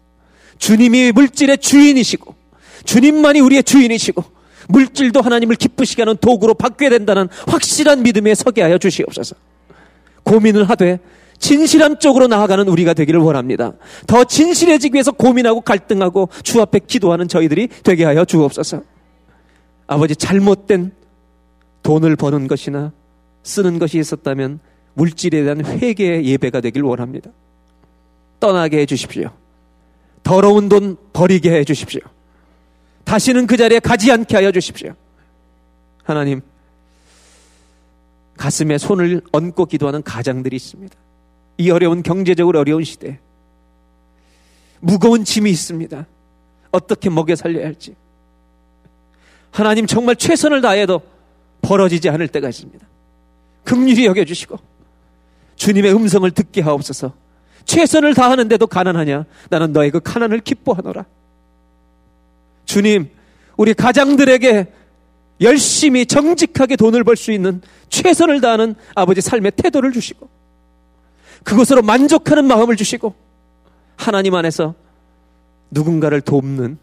[0.57, 2.35] 주님이 물질의 주인이시고
[2.83, 4.23] 주님만이 우리의 주인이시고
[4.67, 9.35] 물질도 하나님을 기쁘시게 하는 도구로 바뀌어야 된다는 확실한 믿음에 서게 하여 주시옵소서.
[10.23, 10.99] 고민을 하되
[11.41, 13.73] 진실함 쪽으로 나아가는 우리가 되기를 원합니다.
[14.05, 18.83] 더 진실해지기 위해서 고민하고 갈등하고 주 앞에 기도하는 저희들이 되게 하여 주옵소서.
[19.87, 20.93] 아버지 잘못된
[21.81, 22.93] 돈을 버는 것이나
[23.43, 24.59] 쓰는 것이 있었다면
[24.93, 27.31] 물질에 대한 회개의 예배가 되길 원합니다.
[28.39, 29.31] 떠나게 해 주십시오.
[30.21, 32.01] 더러운 돈 버리게 해 주십시오.
[33.03, 34.93] 다시는 그 자리에 가지 않게 하여 주십시오.
[36.03, 36.41] 하나님,
[38.37, 40.95] 가슴에 손을 얹고 기도하는 가장들이 있습니다.
[41.61, 43.19] 이 어려운 경제적으로 어려운 시대.
[44.79, 46.07] 무거운 짐이 있습니다.
[46.71, 47.95] 어떻게 먹여 살려야 할지.
[49.51, 51.01] 하나님 정말 최선을 다해도
[51.61, 52.85] 벌어지지 않을 때가 있습니다.
[53.63, 54.57] 극률이 여겨주시고
[55.55, 57.13] 주님의 음성을 듣게 하옵소서.
[57.65, 59.25] 최선을 다하는데도 가난하냐?
[59.51, 61.05] 나는 너의 그 가난을 기뻐하노라.
[62.65, 63.11] 주님,
[63.55, 64.73] 우리 가장들에게
[65.41, 70.40] 열심히 정직하게 돈을 벌 수 있는 최선을 다하는 아버지 삶의 태도를 주시고
[71.43, 73.13] 그것으로 만족하는 마음을 주시고
[73.95, 74.75] 하나님 안에서
[75.71, 76.77] 누군가를 돕는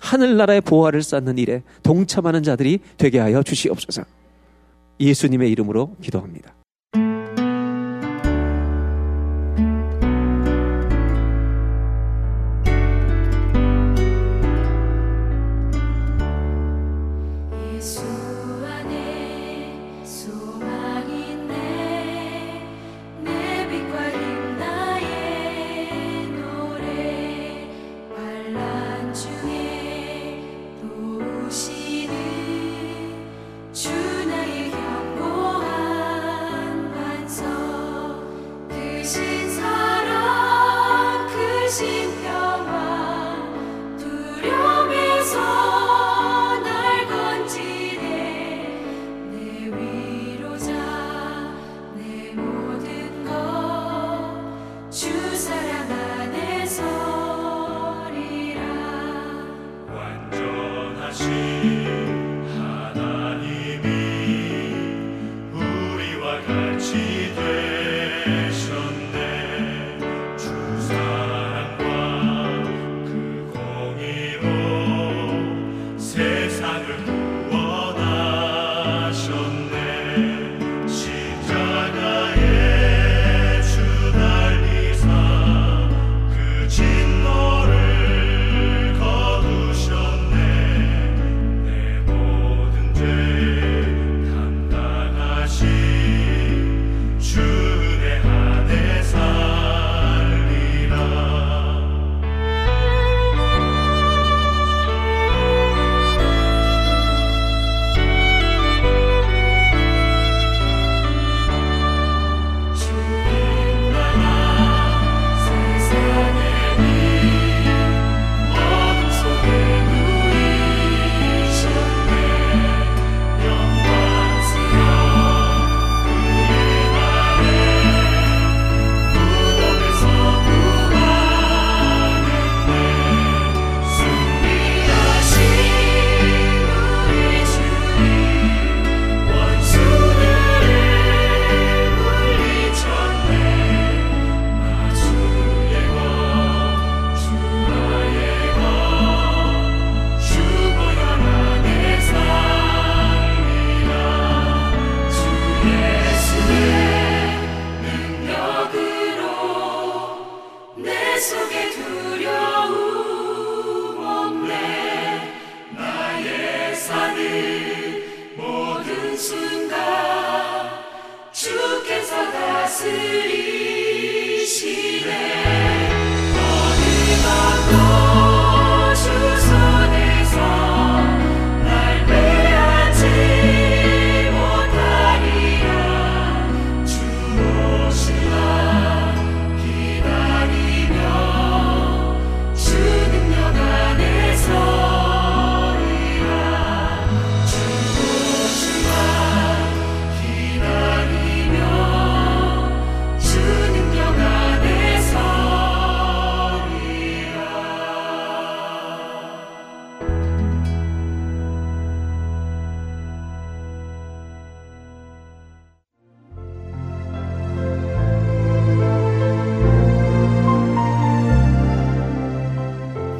[0.00, 4.02] 하늘나라의 보화를 쌓는 일에 동참하는 자들이 되게 하여 주시옵소서.
[5.00, 6.52] 예수님의 이름으로 기도합니다.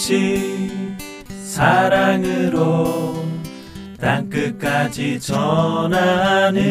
[0.00, 0.96] 소식
[1.44, 3.22] 사랑으로
[4.00, 6.62] 땅끝까지 전하는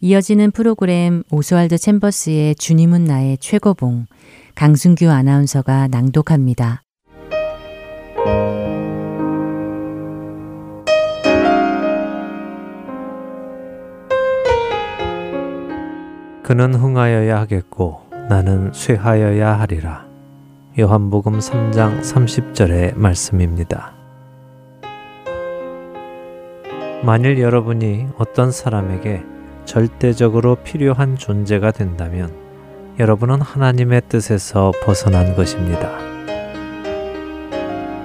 [0.00, 4.04] 이어지는 프로그램 오스왈드 챔버스의 주님은 나의 최고봉
[4.54, 6.85] 강순규 아나운서가 낭독합니다.
[16.46, 20.06] 그는 흥하여야 하겠고 나는 쇠하여야 하리라.
[20.78, 23.92] 요한복음 3장 30절의 말씀입니다.
[27.02, 29.24] 만일 여러분이 어떤 사람에게
[29.64, 32.32] 절대적으로 필요한 존재가 된다면
[33.00, 35.90] 여러분은 하나님의 뜻에서 벗어난 것입니다.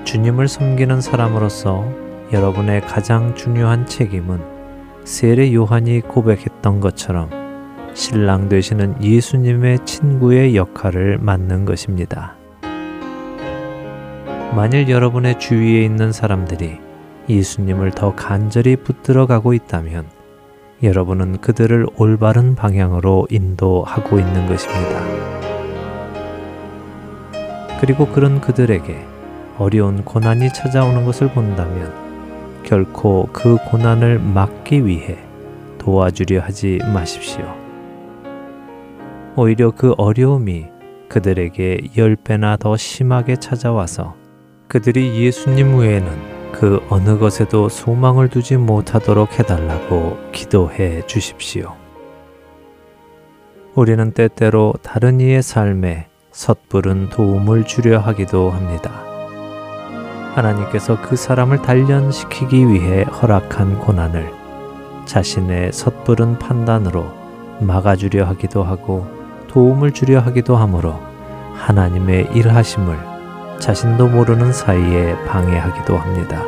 [0.03, 1.85] 주님을 섬기는 사람으로서
[2.33, 4.41] 여러분의 가장 중요한 책임은
[5.03, 7.40] 세례 요한이 고백했던 것처럼
[7.93, 12.35] 신랑 되시는 예수님의 친구의 역할을 맡는 것입니다.
[14.55, 16.79] 만일 여러분의 주위에 있는 사람들이
[17.29, 20.05] 예수님을 더 간절히 붙들어 가고 있다면
[20.83, 25.01] 여러분은 그들을 올바른 방향으로 인도하고 있는 것입니다.
[27.79, 29.05] 그리고 그런 그들에게
[29.57, 31.93] 어려운 고난이 찾아오는 것을 본다면
[32.63, 35.17] 결코 그 고난을 막기 위해
[35.77, 37.60] 도와주려 하지 마십시오.
[39.35, 40.67] 오히려 그 어려움이
[41.09, 44.15] 그들에게 열 배나 더 심하게 찾아와서
[44.67, 51.75] 그들이 예수님 외에는 그 어느 것에도 소망을 두지 못하도록 해달라고 기도해 주십시오.
[53.73, 58.91] 우리는 때때로 다른 이의 삶에 섣부른 도움을 주려 하기도 합니다.
[60.35, 64.31] 하나님께서 그 사람을 단련시키기 위해 허락한 고난을
[65.05, 67.05] 자신의 섣부른 판단으로
[67.59, 69.20] 막아주려 하기도 하고
[69.51, 70.99] 도움을 주려 하기도 하므로
[71.55, 72.97] 하나님의 일하심을
[73.59, 76.41] 자신도 모르는 사이에 방해하기도 합니다.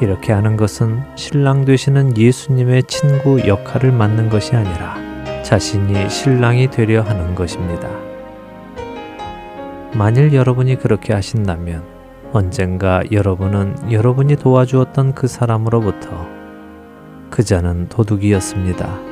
[0.00, 4.96] 이렇게 하는 것은 신랑 되시는 예수님의 친구 역할을 맡는 것이 아니라
[5.42, 7.88] 자신이 신랑이 되려 하는 것입니다.
[9.94, 11.84] 만일 여러분이 그렇게 하신다면
[12.32, 16.26] 언젠가 여러분은 여러분이 도와주었던 그 사람으로부터
[17.30, 19.09] 그 자는 도둑이었습니다.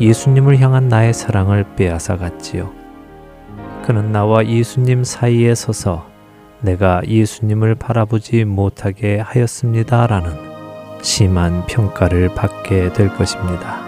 [0.00, 2.70] 예수님을 향한 나의 사랑을 빼앗아 갔지요.
[3.84, 6.06] 그는 나와 예수님 사이에 서서
[6.60, 10.32] 내가 예수님을 바라보지 못하게 하였습니다라는
[11.02, 13.80] 심한 평가를 받게 될 것입니다.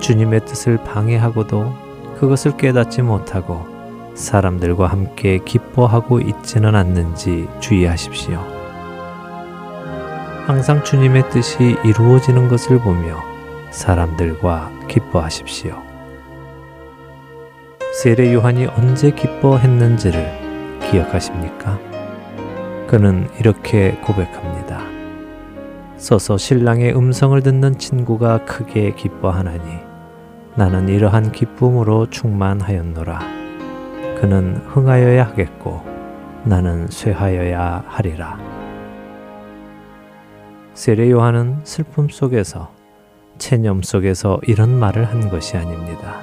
[0.00, 1.74] 주님의 뜻을 방해하고도
[2.18, 3.66] 그것을 깨닫지 못하고
[4.14, 8.55] 사람들과 함께 기뻐하고 있지는 않는지 주의하십시오.
[10.46, 13.20] 항상 주님의 뜻이 이루어지는 것을 보며
[13.72, 15.82] 사람들과 기뻐하십시오.
[18.00, 21.80] 세례 요한이 언제 기뻐했는지를 기억하십니까?
[22.86, 24.82] 그는 이렇게 고백합니다.
[25.96, 29.80] 서서 신랑의 음성을 듣는 친구가 크게 기뻐하나니
[30.54, 33.18] 나는 이러한 기쁨으로 충만하였노라.
[34.20, 35.82] 그는 흥하여야 하겠고
[36.44, 38.55] 나는 쇠하여야 하리라.
[40.76, 42.70] 세례 요한은 슬픔 속에서
[43.38, 46.20] 체념 속에서 이런 말을 한 것이 아닙니다.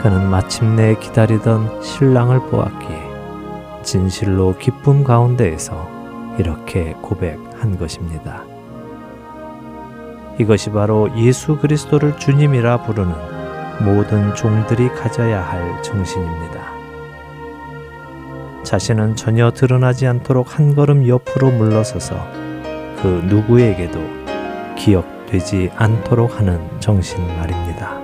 [0.00, 5.90] 그는 마침내 기다리던 신랑을 보았기에 진실로 기쁨 가운데에서
[6.38, 8.44] 이렇게 고백한 것입니다.
[10.38, 13.12] 이것이 바로 예수 그리스도를 주님이라 부르는
[13.84, 16.76] 모든 종들이 가져야 할 정신입니다.
[18.62, 22.45] 자신은 전혀 드러나지 않도록 한 걸음 옆으로 물러서서
[22.96, 24.00] 그 누구에게도
[24.76, 28.00] 기억되지 않도록 하는 정신 말입니다.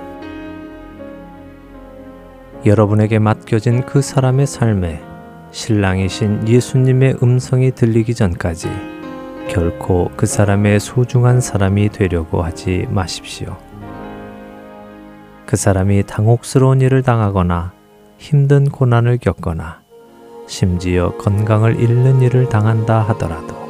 [2.65, 5.01] 여러분에게 맡겨진 그 사람의 삶에
[5.51, 8.69] 신랑이신 예수님의 음성이 들리기 전까지
[9.49, 13.57] 결코 그 사람의 소중한 사람이 되려고 하지 마십시오.
[15.45, 17.73] 그 사람이 당혹스러운 일을 당하거나
[18.17, 19.81] 힘든 고난을 겪거나
[20.47, 23.62] 심지어 건강을 잃는 일을 당한다 하더라도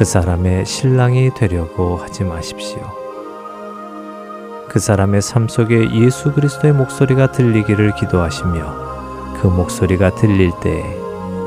[0.00, 2.80] 그 사람의 신랑이 되려고 하지 마십시오.
[4.66, 10.82] 그 사람의 삶 속에 예수 그리스도의 목소리가 들리기를 기도하시며 그 목소리가 들릴 때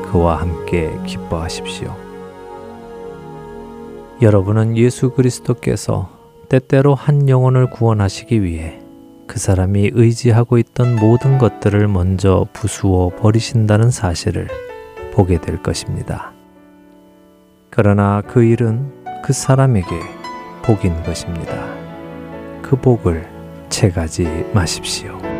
[0.08, 1.92] 그와 함께 기뻐하십시오.
[4.22, 6.08] 여러분은 예수 그리스도께서
[6.48, 8.78] 때때로 한 영혼을 구원하시기 위해
[9.26, 14.46] 그 사람이 의지하고 있던 모든 것들을 먼저 부수어 버리신다는 사실을
[15.12, 16.33] 보게 될 것입니다.
[17.76, 18.88] 그러나 그 일은
[19.24, 19.88] 그 사람에게
[20.62, 21.52] 복인 것입니다.
[22.62, 23.28] 그 복을
[23.68, 25.33] 채가지 마십시오.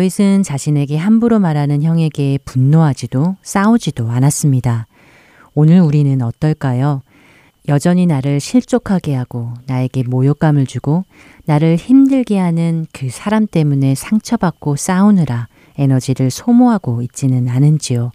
[0.00, 4.86] 다윗은 자신에게 함부로 말하는 형에게 분노하지도 싸우지도 않았습니다.
[5.54, 7.02] 오늘 우리는 어떨까요?
[7.68, 11.04] 여전히 나를 실족하게 하고 나에게 모욕감을 주고
[11.44, 18.10] 나를 힘들게 하는 그 사람 때문에 상처받고 싸우느라 에너지를 소모하고 있지는 않은지요.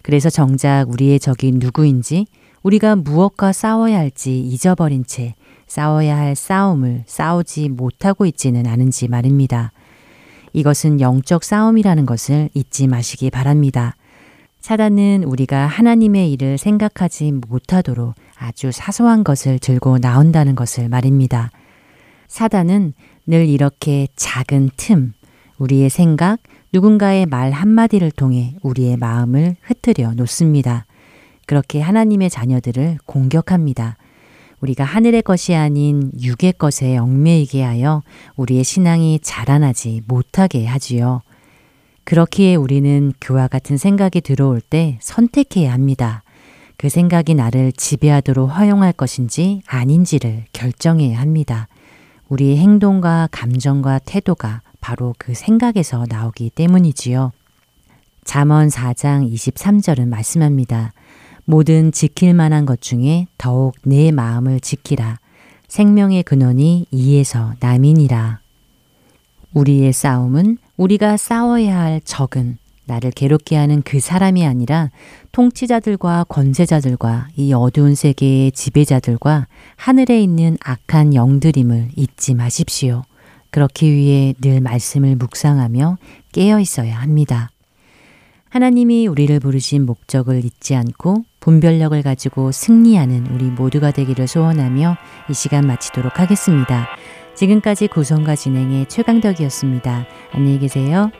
[0.00, 2.28] 그래서 정작 우리의 적이 누구인지
[2.62, 5.34] 우리가 무엇과 싸워야 할지 잊어버린 채
[5.66, 9.72] 싸워야 할 싸움을 싸우지 못하고 있지는 않은지 말입니다.
[10.52, 13.94] 이것은 영적 싸움이라는 것을 잊지 마시기 바랍니다.
[14.60, 21.50] 사단은 우리가 하나님의 일을 생각하지 못하도록 아주 사소한 것을 들고 나온다는 것을 말입니다.
[22.28, 22.92] 사단은
[23.26, 25.12] 늘 이렇게 작은 틈,
[25.58, 26.38] 우리의 생각,
[26.72, 30.86] 누군가의 말 한마디를 통해 우리의 마음을 흩트려 놓습니다.
[31.46, 33.96] 그렇게 하나님의 자녀들을 공격합니다.
[34.60, 38.02] 우리가 하늘의 것이 아닌 육의 것에 얽매이게 하여
[38.36, 41.22] 우리의 신앙이 자라나지 못하게 하지요.
[42.04, 46.22] 그렇기에 우리는 그와 같은 생각이 들어올 때 선택해야 합니다.
[46.76, 51.68] 그 생각이 나를 지배하도록 허용할 것인지 아닌지를 결정해야 합니다.
[52.28, 57.32] 우리의 행동과 감정과 태도가 바로 그 생각에서 나오기 때문이지요.
[58.24, 60.92] 잠언 4장 23절은 말씀합니다.
[61.50, 65.18] 모든 지킬 만한 것 중에 더욱 내 마음을 지키라.
[65.66, 68.38] 생명의 근원이 이에서 남이니라.
[69.54, 74.90] 우리의 싸움은 우리가 싸워야 할 적은 나를 괴롭게 하는 그 사람이 아니라
[75.32, 83.02] 통치자들과 권세자들과 이 어두운 세계의 지배자들과 하늘에 있는 악한 영들임을 잊지 마십시오.
[83.50, 85.98] 그렇기 위해 늘 말씀을 묵상하며
[86.30, 87.50] 깨어 있어야 합니다.
[88.50, 94.96] 하나님이 우리를 부르신 목적을 잊지 않고 분별력을 가지고 승리하는 우리 모두가 되기를 소원하며
[95.30, 96.88] 이 시간 마치도록 하겠습니다.
[97.36, 100.04] 지금까지 구성과 진행의 최강덕이었습니다.
[100.32, 101.12] 안녕히 계세요.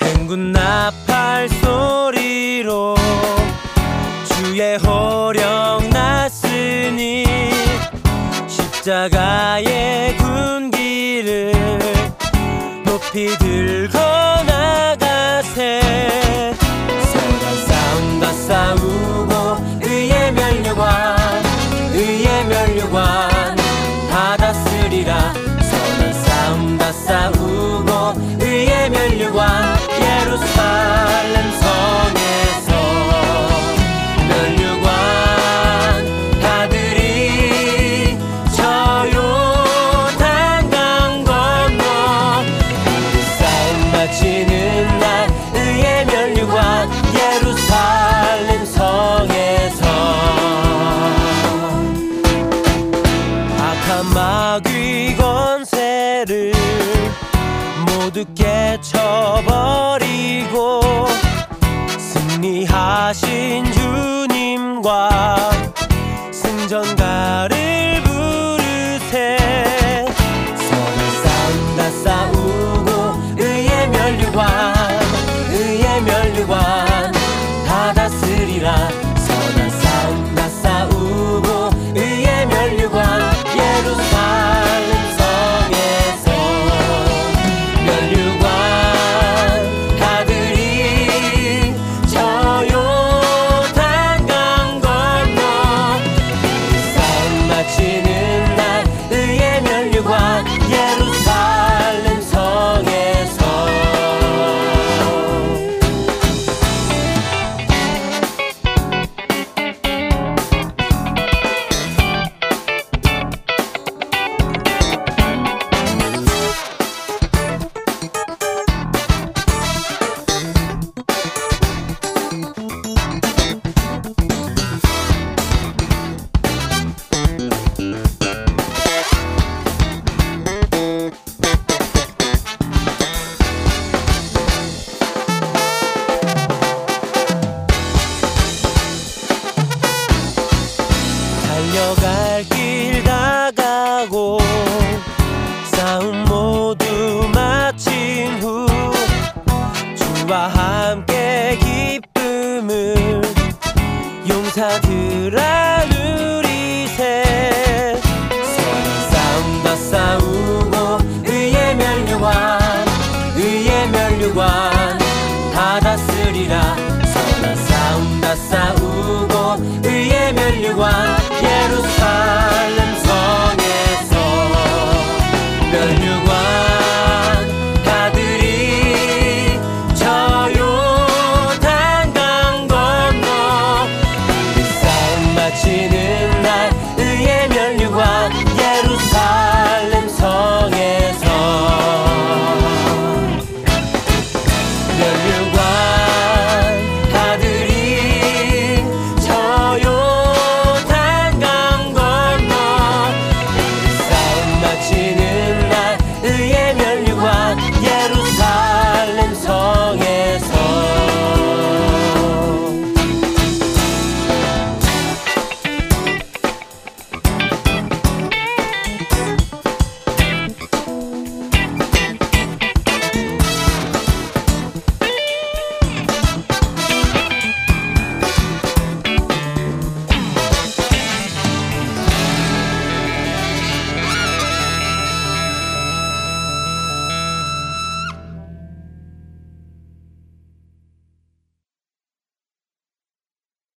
[0.00, 2.94] 행군 나팔 소리로
[4.24, 7.24] 주의 호령 났으니
[8.46, 10.05] 십자가의